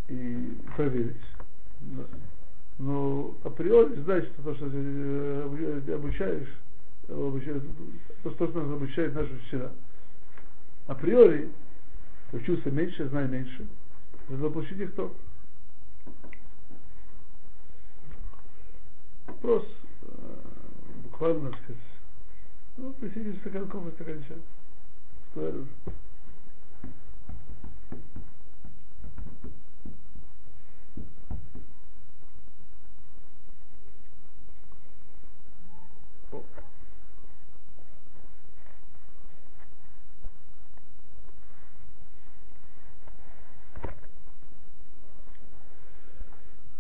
[0.10, 1.16] и проверить.
[2.78, 6.50] Но априори знать, что то, что ты обучаешь,
[7.08, 7.62] обучаешь
[8.24, 9.72] то, что нас обучает наши учителя,
[10.88, 11.50] априори
[12.32, 13.68] я учился меньше, знаю меньше.
[14.30, 15.16] Надо получить их то.
[19.28, 19.66] Вопрос
[20.02, 20.08] э,
[21.04, 21.82] буквально, так сказать,
[22.78, 25.54] ну, присоединиться к стакан кофе, стакан чая.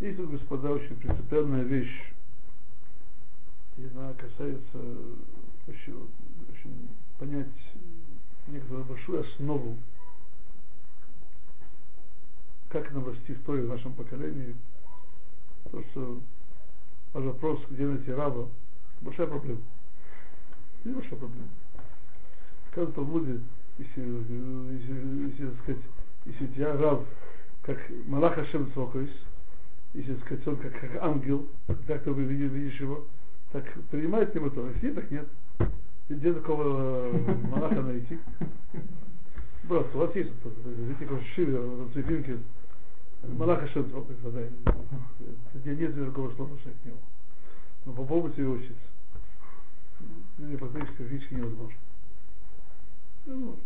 [0.06, 2.14] Есть тут, господа, очень принципиальная вещь,
[3.76, 4.78] и она касается
[5.68, 6.08] очень,
[6.48, 7.48] очень понять
[8.46, 9.76] некоторую большую основу,
[12.70, 14.56] как нам расти Торе в нашем поколении.
[15.72, 16.20] То, что
[17.14, 18.48] ваш вопрос, где найти раба,
[19.02, 19.62] большая проблема.
[20.84, 21.50] Не большая проблема.
[22.70, 23.42] Каждом Талмуде,
[23.80, 25.84] если, если, если, если, сказать,
[26.26, 27.04] если у тебя раб,
[27.64, 29.10] как Малах Ашем Цвокойс,
[29.96, 31.48] если сказать, он как, как ангел,
[31.88, 33.06] так ты видишь, видишь его,
[33.52, 35.28] так принимает его то, если так нет.
[36.10, 37.12] Где такого
[37.48, 38.20] монаха найти?
[39.68, 40.32] Просто, у вас есть,
[40.66, 42.38] видите, как шире, в цифинке,
[43.24, 43.90] Малаха Шем
[45.54, 46.98] где нет другого слова к нему.
[47.86, 48.76] Но попробуйте его учиться.
[50.40, 51.78] Или практически физически невозможно.
[53.26, 53.62] Невозможно.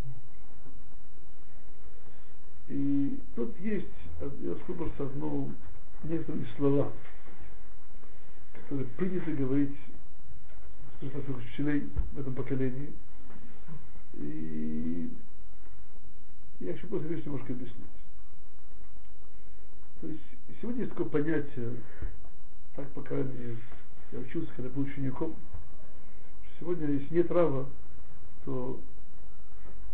[2.70, 3.88] И тут есть,
[4.22, 5.52] я скажу просто одну
[6.04, 6.92] некоторые слова,
[8.54, 9.76] которые принято говорить
[11.02, 12.94] наших учителей в этом поколении.
[14.14, 15.10] И
[16.60, 17.86] я еще после вещи немножко объяснить.
[20.02, 20.24] То есть
[20.62, 21.76] сегодня есть такое понятие,
[22.76, 25.36] так пока я учился, когда был учеником,
[26.44, 27.68] что сегодня, если нет рава,
[28.46, 28.80] то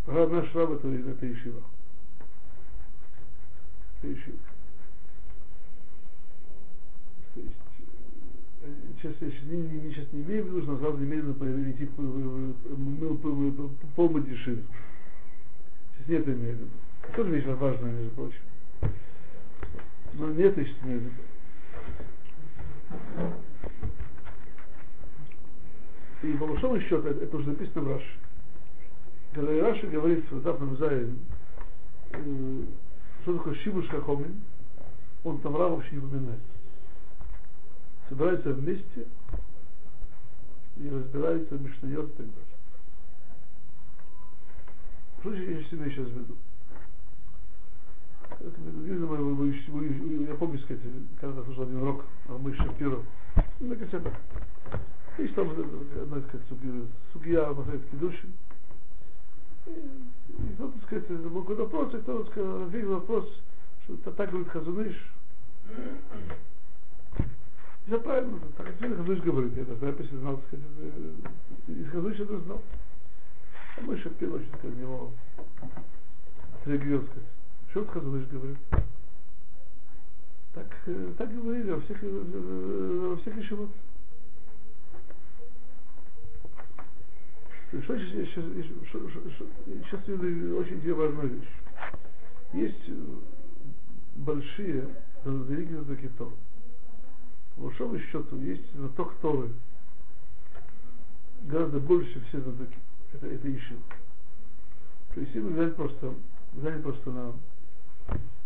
[0.07, 1.61] наш рав это, это Ишива.
[4.01, 4.37] Это Ишива.
[7.35, 7.53] То есть,
[8.61, 8.67] э,
[9.01, 11.85] сейчас не, не, сейчас не имею в виду, что на сразу немедленно идти
[13.95, 14.63] полный дешевле.
[15.97, 16.69] Сейчас нет имею в виду.
[17.15, 18.39] Тоже вещь важная, между прочим.
[20.13, 21.13] Но нет еще имею в виду.
[26.23, 28.17] И по большому счету, это, это уже написано в Раши.
[29.33, 31.09] Когда Раши говорит в Западном Зае,
[32.11, 32.61] э,
[33.23, 34.39] что такое Шибуш Хахомин,
[35.25, 36.39] он там Рав вообще не упоминает
[38.09, 39.07] собираются вместе
[40.77, 42.45] и разбираются Мишнайот и так далее.
[45.19, 46.35] Что я себе сейчас веду?
[50.27, 50.83] Я помню, сказать,
[51.19, 53.03] когда слушал один урок Алмы Шапиров,
[53.59, 54.13] на кассетах.
[55.17, 56.45] И там одна, сказать,
[57.13, 58.33] сугия Масаид Кедушин.
[59.67, 63.41] И кто-то, сказать, был какой-то вопрос, и кто-то сказал, вопрос,
[63.85, 65.11] что так говорит Хазуныш,
[67.85, 70.65] все правильно, так отсюда Хазуш говорит, это запись знал, сказать,
[71.67, 72.61] из Хазуш это знал.
[73.77, 75.11] А мы Шапир очень, сказать, него
[76.61, 77.29] отреагировал, сказать,
[77.69, 78.57] что Хазуш говорит.
[80.53, 80.67] Так,
[81.17, 83.69] так говорили во всех, во всех ишивот.
[87.83, 88.45] Что сейчас, сейчас,
[89.83, 91.49] сейчас, очень тебе важная вещь.
[92.53, 92.89] Есть
[94.15, 94.87] большие
[95.25, 96.31] великие знатоки Торы
[97.55, 99.49] по большому счету есть знаток Торы
[101.43, 102.77] гораздо больше все знатоки.
[103.13, 103.77] Это, это Ишив.
[105.13, 106.13] То есть, мы взять просто,
[106.53, 107.33] взять просто на,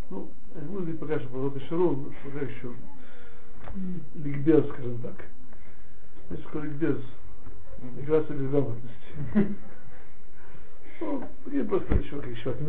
[0.09, 2.73] ну, буду говорить пока что про Шарун, пока еще
[4.15, 5.25] ликбез, скажем так.
[6.27, 6.97] Значит, такое ликбез,
[7.99, 9.55] играться без грамотности.
[11.01, 12.61] Ну, или просто еще, как еще от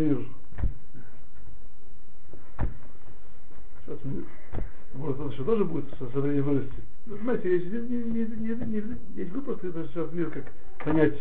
[4.93, 6.74] Еще может, он еще тоже будет со временем вырасти.
[7.07, 10.53] Ну, знаете, есть, не, не, не, не, есть просто это сейчас мир как
[10.84, 11.18] понять.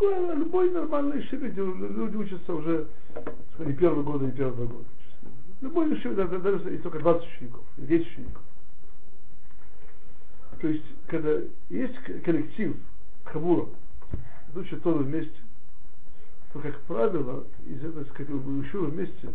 [0.00, 2.86] Любой нормальный шибит, люди учатся уже
[3.58, 4.84] не первый год, не первые два года.
[5.60, 8.42] Любой шибит, даже, даже есть только 20 учеников, 10 учеников.
[10.60, 12.76] То есть, когда есть коллектив,
[13.24, 13.66] хабура,
[14.54, 15.36] учат Тору вместе,
[16.52, 19.28] то, как правило, из этого, как учу вместе,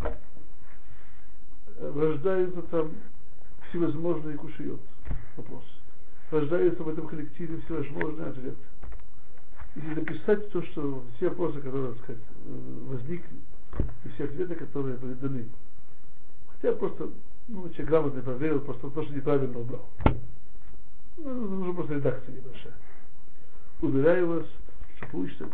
[1.80, 2.92] рождаются там
[3.70, 4.82] всевозможные кушают
[5.38, 5.64] вопрос.
[6.32, 8.58] Рождаются в этом коллективе всевозможные ответы.
[9.76, 12.22] Если записать то, что все вопросы, которые, так сказать,
[12.88, 13.38] возникли,
[14.04, 15.48] и все ответы, которые были даны.
[16.50, 17.10] Хотя просто,
[17.48, 19.88] ну, человек грамотно проверил, просто то, что неправильно убрал.
[21.18, 22.74] Ну, нужно просто редакция небольшая.
[23.82, 24.46] Уверяю вас,
[24.98, 25.48] что получится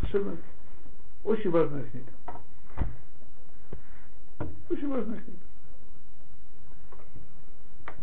[0.00, 0.36] совершенно
[1.24, 2.10] очень важная книга.
[4.68, 5.41] Очень важная книга.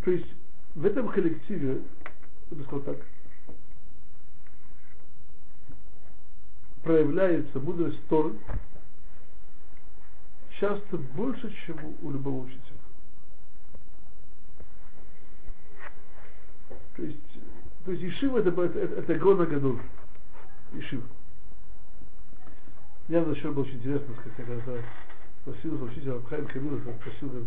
[0.10, 0.34] То есть
[0.74, 1.84] в этом коллективе,
[2.50, 2.98] я бы сказал так,
[6.82, 8.34] проявляется мудрость Торы
[10.60, 12.80] часто больше, чем у любого учителя.
[16.96, 17.40] То есть,
[17.86, 19.80] то есть Ишива это, это, это Гона Гадур.
[20.74, 21.04] Ишив.
[23.10, 24.82] Я еще было очень интересно, сказать, я когда
[25.44, 27.46] спросил учителя Абхайм Камила, спросил,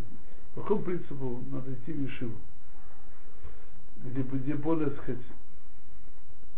[0.55, 2.37] по какому принципу надо идти в Ишиву?
[4.05, 5.23] Где, где более, так сказать,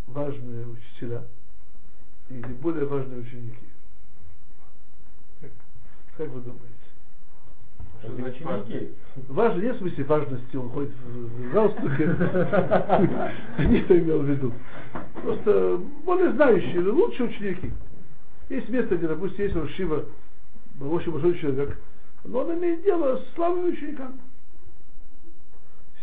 [0.06, 1.24] важные учителя
[2.30, 3.66] и где более важные ученики.
[5.40, 5.50] Как,
[6.16, 6.74] как вы думаете?
[8.02, 8.94] Ученики?
[9.28, 12.06] Важно, нет в смысле важности, он ходит в галстуке.
[13.68, 14.52] Не что имел в виду.
[15.22, 17.72] Просто более знающие, лучшие ученики.
[18.48, 20.04] Есть место, где, допустим, есть Рушива,
[20.80, 21.78] очень большой человек,
[22.24, 24.18] но он имеет дело с слабыми учениками.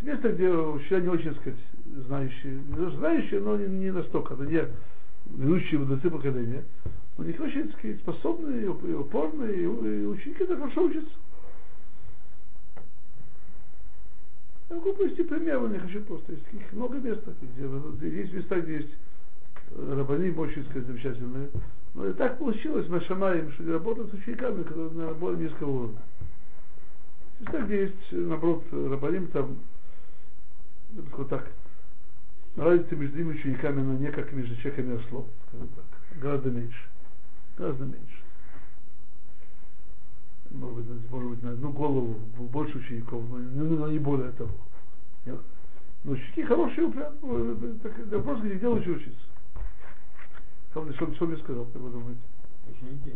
[0.02, 1.60] Есть место, где учителя не очень, сказать,
[2.08, 2.60] знающие,
[2.98, 4.66] знающие, но не, не настолько, это не
[5.38, 6.64] ведущие мудрецы поколения,
[7.18, 11.12] но них очень, сказать, способные, и упорные, и ученики это хорошо учатся.
[14.70, 16.32] Я могу привести пример, не хочу просто.
[16.32, 17.50] Есть их много мест таких,
[17.98, 18.96] где есть места, где есть
[19.78, 21.50] рабани очень сказать, замечательные.
[21.94, 26.00] Но и так получилось, мы шамаем, что работают с учениками, которые на более низкого уровня.
[27.42, 29.58] Места, где есть, наоборот, рабаним, там,
[30.92, 31.50] вот так,
[32.56, 36.90] разница между ними учениками, но не как между человеками и ослом, так, гораздо меньше.
[37.58, 38.22] Гораздо меньше.
[40.52, 44.52] Может быть, может быть, на одну голову больше учеников, но, но не более того.
[46.04, 49.20] Но ученики хорошие, упрямые, это вопрос, где, где лучше учиться.
[50.72, 52.22] Что, что, что мне сказал, как вы думаете?
[52.70, 53.16] Ученики.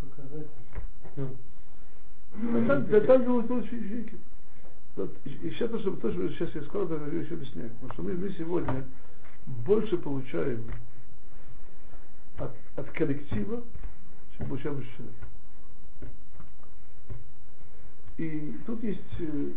[0.00, 0.48] Показатель.
[2.34, 4.16] Да там, да, там делают лучшие ученики.
[4.94, 7.70] Вот, и сейчас то, что, то, что сейчас я сказал, это еще объясняю.
[7.70, 8.84] Потому что мы, мы сегодня
[9.46, 10.64] больше получаем
[12.36, 13.62] от, от коллектива,
[14.36, 15.26] чем получаем от человека.
[18.18, 19.50] И тут есть э,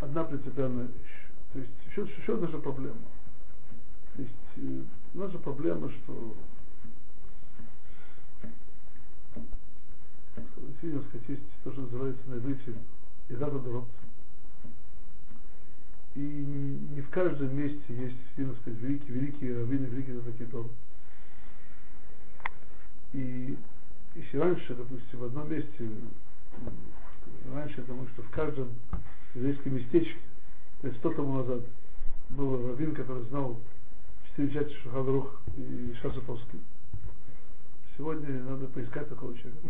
[0.00, 1.28] одна принципиальная вещь.
[1.52, 2.96] То есть еще, еще наша проблема.
[4.16, 4.82] То есть э,
[5.12, 6.34] наша проблема, что
[10.80, 12.74] Сильно сказать, есть то, что называется на иврите
[13.28, 13.88] Изата Дрот.
[16.14, 20.70] И не в каждом месте есть, сильно сказать, великие, великие раввины, великие такие дом.
[23.12, 23.56] И
[24.14, 25.90] если раньше, допустим, в одном месте,
[27.52, 28.70] раньше думаю, что в каждом
[29.34, 30.18] еврейском местечке,
[30.80, 31.62] то есть сто тому назад,
[32.30, 33.60] был раввин, который знал
[34.28, 36.60] четыре части Шахадрух и Шасаповский.
[37.96, 39.68] Сегодня надо поискать такого человека.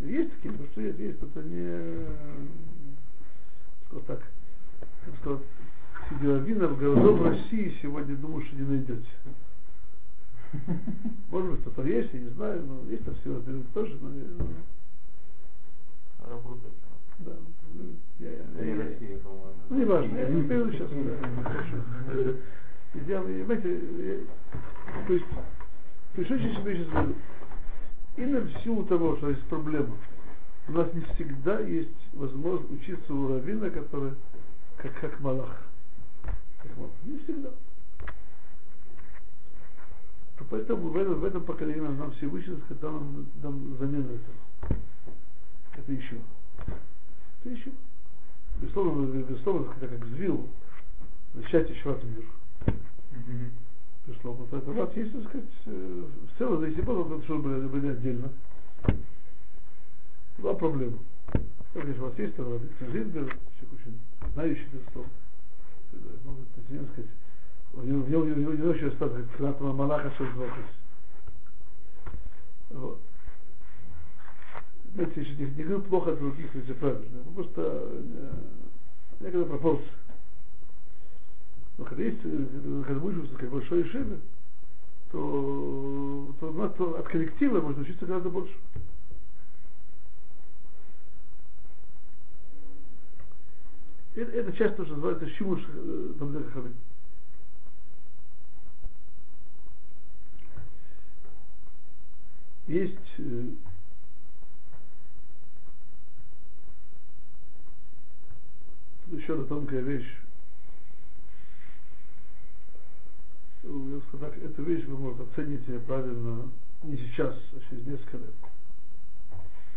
[0.00, 2.06] Есть такие, потому что есть, есть, это не,
[3.86, 4.22] сказал так,
[5.04, 5.40] как сказал,
[6.08, 9.06] среди раввинов городов России сегодня думаю, что не найдете.
[11.30, 14.10] Может быть, кто-то есть, я не знаю, но есть там все раввины тоже, но...
[16.28, 16.74] Работает.
[17.18, 17.32] Да.
[17.74, 17.84] Ну,
[18.18, 19.52] я, я, Не я, Россия, по-моему.
[19.68, 20.90] ну, не важно, я не перейду сейчас.
[23.06, 25.24] Я, понимаете, я, то есть,
[26.16, 27.06] то есть, себе сейчас
[28.16, 29.96] именно в силу того, что есть проблема,
[30.68, 34.12] у нас не всегда есть возможность учиться у равина, который
[34.76, 35.62] как, как малах.
[36.62, 36.92] Как малах.
[37.04, 37.50] Не всегда.
[40.38, 44.78] То поэтому в этом, в этом поколении нам Всевышний сказал нам, нам замену этого.
[45.76, 46.16] Это еще.
[46.66, 47.70] Это еще.
[48.60, 50.48] Безусловно, безусловно, это как взвил
[51.50, 52.24] счастье Шварцмир.
[54.10, 54.46] Безусловно.
[54.56, 56.04] Это у вас есть, так сказать, э,
[56.34, 58.30] в целом, если бы что были, были отдельно.
[60.38, 60.98] Два проблемы.
[61.72, 63.38] Конечно, у вас есть Зингер, человек
[63.72, 64.00] очень
[64.32, 65.12] знающий, безусловно.
[66.24, 67.10] Могут, так сказать,
[67.74, 70.64] у него, у него, у него, у него еще остаток Кнатного Малаха Шельзвохис.
[72.70, 73.00] Вот.
[74.94, 77.22] Знаете, я не, не говорю плохо от других, если правильно.
[77.34, 78.32] Просто э,
[79.20, 79.92] некоторая пропорция.
[81.80, 84.20] Но когда есть, э, когда будешь учиться как большой шиве,
[85.10, 88.54] то, то, то, то от коллектива можно учиться гораздо больше.
[94.14, 96.70] Это, это часть то, что называется шимуш э, Тамдер
[102.66, 103.44] Есть э,
[109.12, 110.04] еще одна тонкая вещь.
[110.04, 110.20] Я скажу
[113.62, 116.50] так, эту вещь вы, может, оцените правильно
[116.82, 118.34] не сейчас, а через несколько лет.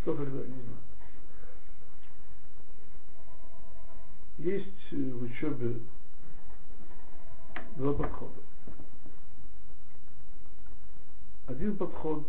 [0.02, 0.78] Кто когда, не знаю.
[4.38, 5.80] Есть в учебе
[7.76, 8.42] два подхода.
[11.48, 12.28] Один подход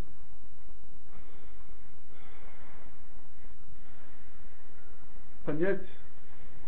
[5.45, 5.87] понять,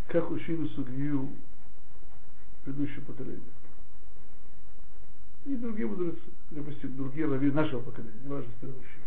[0.08, 1.30] как учили судью
[2.64, 3.42] предыдущее поколение.
[5.46, 6.18] И другие мудрецы,
[6.50, 9.02] допустим, другие раввины нашего поколения, не важно, предыдущего.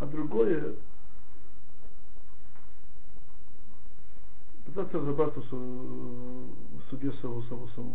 [0.00, 0.74] А другое
[4.66, 7.94] пытаться разобраться в суде самого самого самого.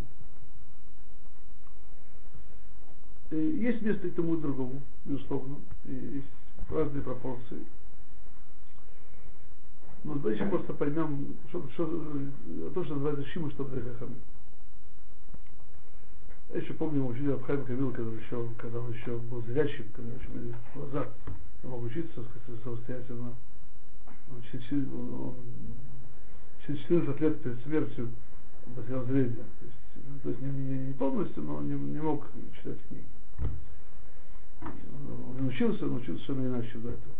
[3.32, 6.26] Есть место и тому и другому, безусловно, и есть
[6.70, 7.66] разные пропорции.
[10.04, 11.84] Но давайте просто поймем, что, что,
[12.72, 14.14] то, что называется Шиму, что Хахам.
[16.50, 20.14] Я еще помню, мы учили Абхайм Камил, когда, еще, когда он еще был зрячим, когда
[20.14, 21.08] еще были глаза,
[21.62, 22.24] он мог учиться
[22.64, 23.34] самостоятельно.
[24.30, 24.42] Он,
[25.14, 25.34] он,
[26.66, 28.10] через 14 лет перед смертью
[28.74, 29.34] потерял зрение.
[29.34, 32.26] То есть, то есть не, не, не полностью, но не, не мог
[32.56, 33.04] читать книги.
[34.62, 37.14] Он научился, но учился совершенно иначе до этого.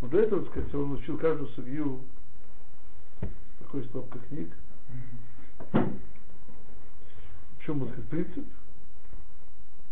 [0.00, 2.00] Но до этого, так сказать, он учил каждую судью
[3.58, 4.50] такой стопка книг.
[7.60, 8.46] В чем, так сказать, принцип?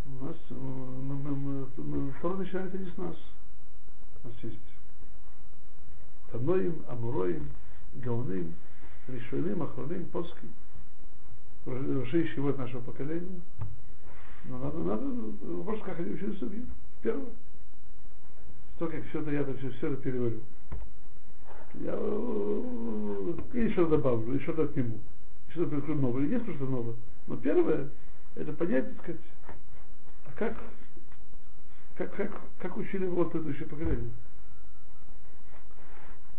[0.07, 0.37] У нас,
[2.19, 3.17] второй начинается не с нас.
[4.25, 4.59] У нас есть
[6.33, 7.49] Таноим, Амуроим,
[7.95, 8.55] Гауным,
[9.07, 10.53] Ришвелим, Ахроным, Поским.
[11.67, 13.41] Руши вот нашего поколения.
[14.45, 15.05] Но надо, надо,
[15.43, 16.65] вопрос, как они учили судью.
[17.03, 17.31] Первое
[18.79, 20.41] то, как все это я это все, все это переварю.
[21.81, 21.95] Я
[23.61, 24.99] и что добавлю, и что-то отниму.
[25.51, 26.27] Что-то пришло новое.
[26.27, 26.95] Есть что-то новое.
[27.29, 27.91] Но первое,
[28.35, 29.21] это понять, так сказать,
[30.25, 30.57] а как,
[31.97, 34.11] как, как, как учили это еще поколение.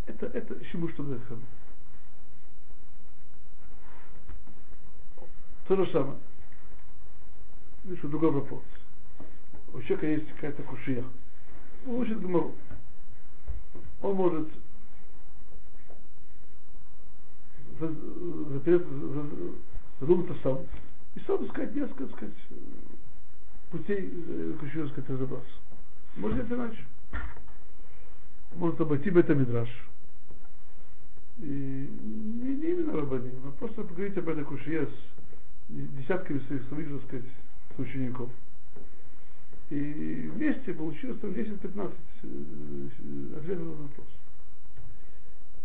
[0.08, 1.46] Это, это чему что Дехам.
[5.68, 6.18] То же самое.
[7.84, 8.64] Видишь, другой вопрос.
[9.72, 11.06] У человека есть какая-то кушия
[11.86, 12.56] он учит Гмару.
[14.02, 14.50] Он может
[20.00, 20.60] задуматься сам
[21.16, 22.36] и сам искать несколько, так сказать,
[23.72, 24.10] путей,
[24.60, 25.52] как еще сказать, разобраться.
[26.16, 26.86] Может это иначе.
[28.56, 29.70] Может обойти это Мидраш.
[31.40, 34.92] И не, не именно Рабани, а просто поговорить об этой кушье с
[35.70, 37.26] десятками своих, своих, так сказать,
[37.78, 38.30] учеников.
[39.70, 41.94] И вместе получилось там 10-15
[42.24, 44.08] э, ответов на вопрос.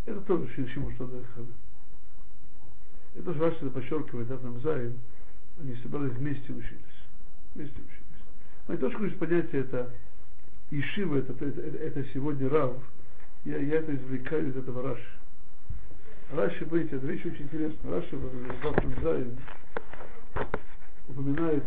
[0.05, 1.47] Это тоже Шиму что Хана.
[3.17, 4.99] Это же Раши подчеркивает, да, там Заин,
[5.61, 6.81] они собрались вместе учились.
[7.55, 7.95] Вместе учились.
[8.67, 9.91] Но и то, что понятие это
[10.71, 12.77] Ишива, это, это, это, это сегодня Рав,
[13.45, 15.05] я, я это извлекаю из этого Раши.
[16.33, 17.93] Раши, понимаете, это вещь очень интересная.
[17.93, 19.39] Раши в Завтра Заин
[21.09, 21.63] упоминает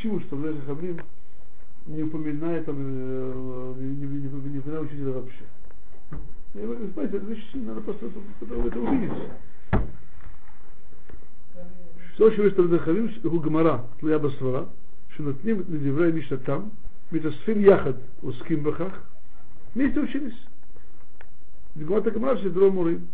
[0.00, 1.00] Шиму, что в Хамим,
[1.86, 5.44] не упоминает, э, не, не, не, не упоминает учителя вообще.
[6.54, 9.12] И вы понимаете, это вещь, надо просто это, это увидеть.
[12.19, 14.63] Все, что есть Тардахавим, הוא גמרא תלויה בסברה,
[15.15, 16.61] שנותנים לדברי משנתם,
[17.11, 18.99] מתאספים יחד, עוסקים בכך,
[19.75, 20.45] вместе учились.
[21.75, 23.07] Гмат Агмар, что дро мурим.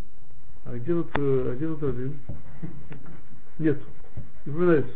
[0.65, 2.19] А где тут, а где тут один?
[3.57, 3.81] Нет.
[4.45, 4.93] Не упоминается.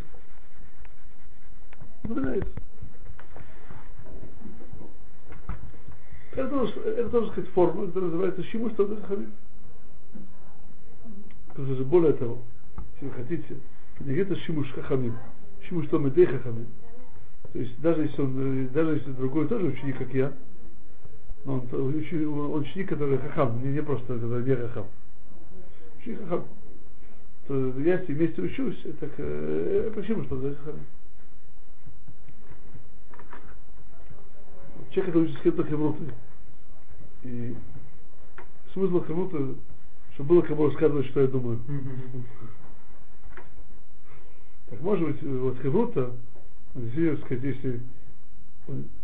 [2.04, 2.52] Не упоминается.
[6.34, 9.32] Это тоже, это тоже, сказать, форма, которая называется Шимуш Тодер Хамим.
[11.48, 12.44] Потому более того,
[12.96, 13.60] если вы хотите, не
[14.07, 15.17] это Шимуш Хахамим,
[15.69, 16.67] Шимуш Томедей Хахамим.
[17.53, 20.33] То есть даже если он, даже если другой тоже ученик, как я,
[21.45, 24.87] но он, он ученик, который хахам, не, не просто который не хахам.
[25.99, 26.45] Ученик хахам.
[27.49, 30.81] То я с ним вместе учусь, это, это почему что за хахам?
[34.91, 36.05] Человек, который учится с кем-то хевруты.
[37.25, 37.57] И
[38.73, 39.55] смысл хеврута,
[40.15, 41.61] чтобы было кому рассказывать, что я думаю.
[44.71, 46.13] Так может быть, вот хеврута,
[47.25, 47.81] сказать, если,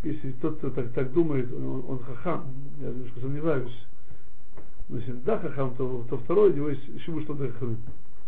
[0.05, 3.87] если тот, кто так, так думает, он, он хахам, я немножко сомневаюсь.
[4.89, 7.79] Но если да хахам, то, то второй у него есть еще что то хахам.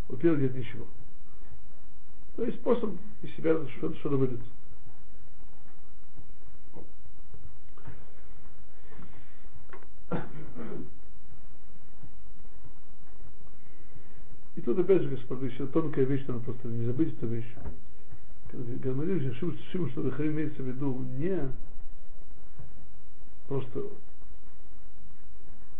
[0.08, 0.86] У первого нет ничего.
[2.34, 2.90] То есть способ
[3.22, 4.40] из себя что-то что выдать.
[14.58, 17.46] И тут опять же, господа, еще тонкая вещь, надо просто не забыть эту вещь.
[18.50, 19.52] Когда мы говорим, что
[20.32, 21.52] имеется в виду не
[23.46, 23.84] просто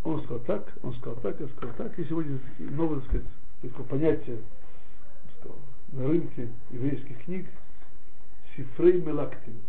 [0.05, 1.99] Он сказал так, он сказал так, я сказал так.
[1.99, 4.39] И сегодня новое, так сказать, понятие
[5.41, 5.59] сказал,
[5.91, 7.47] на рынке еврейских книг
[8.55, 9.61] Сифрей Мелактим.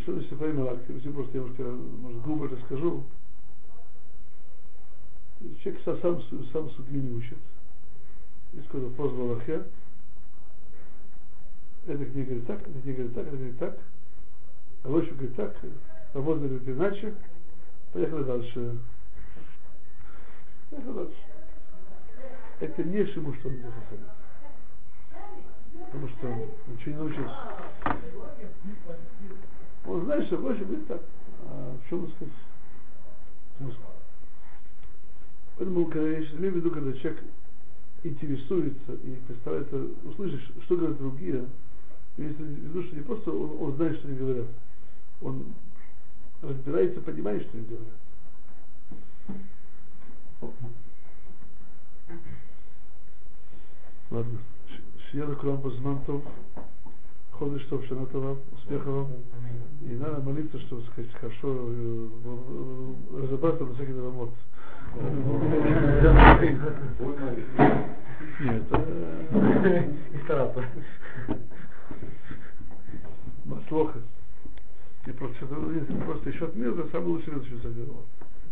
[0.00, 0.94] Что значит Сифрей Мелактим?
[0.94, 3.02] Если просто я может, может грубо расскажу.
[5.62, 6.22] Человек сам,
[6.52, 7.38] сам судьи не учит.
[8.52, 9.64] И сказал, в Аллахе.
[11.86, 13.78] Эта книга говорит так, эта книга говорит так, эта говорит так.
[14.82, 15.56] А Лошадь говорит так,
[16.14, 17.14] а вот говорит иначе.
[17.92, 18.78] Поехали дальше.
[20.70, 21.16] Поехали дальше.
[22.60, 24.10] Это не шиму, что он захасанит.
[25.86, 27.36] Потому что он ничего не научился.
[29.86, 31.02] Он знает, что Лошадь говорит так.
[31.48, 32.34] А в чем сказать?
[33.58, 33.78] Смысл?
[35.56, 37.22] Поэтому, когда я имею в виду, когда человек
[38.02, 41.46] интересуется и постарается услышать, что говорят другие,
[42.16, 44.46] имеется в виду, что не просто он, он знает, что они говорят,
[45.22, 45.46] он
[46.42, 47.94] разбирается, понимает, что они говорят.
[54.10, 54.38] Ладно.
[55.10, 56.22] Шия Курам Базмантов.
[57.38, 59.08] Ходишь, что Шана Това, успеха вам.
[59.82, 62.08] И надо молиться, чтобы сказать, хорошо э,
[63.20, 64.30] разобраться во всяких домов.
[68.40, 68.62] Нет,
[70.14, 70.64] И стараться.
[73.44, 73.98] Маслоха.
[75.06, 75.46] И просто,
[76.06, 78.06] просто еще от мира, это самый лучший место, что.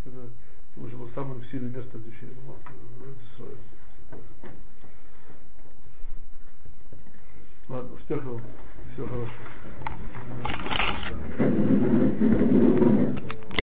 [0.04, 0.28] Это,
[0.74, 2.36] потому что было самое сильное место для учения.
[7.68, 8.24] Ладно, успехов.
[8.24, 9.30] Всего So.
[11.08, 11.63] Uh,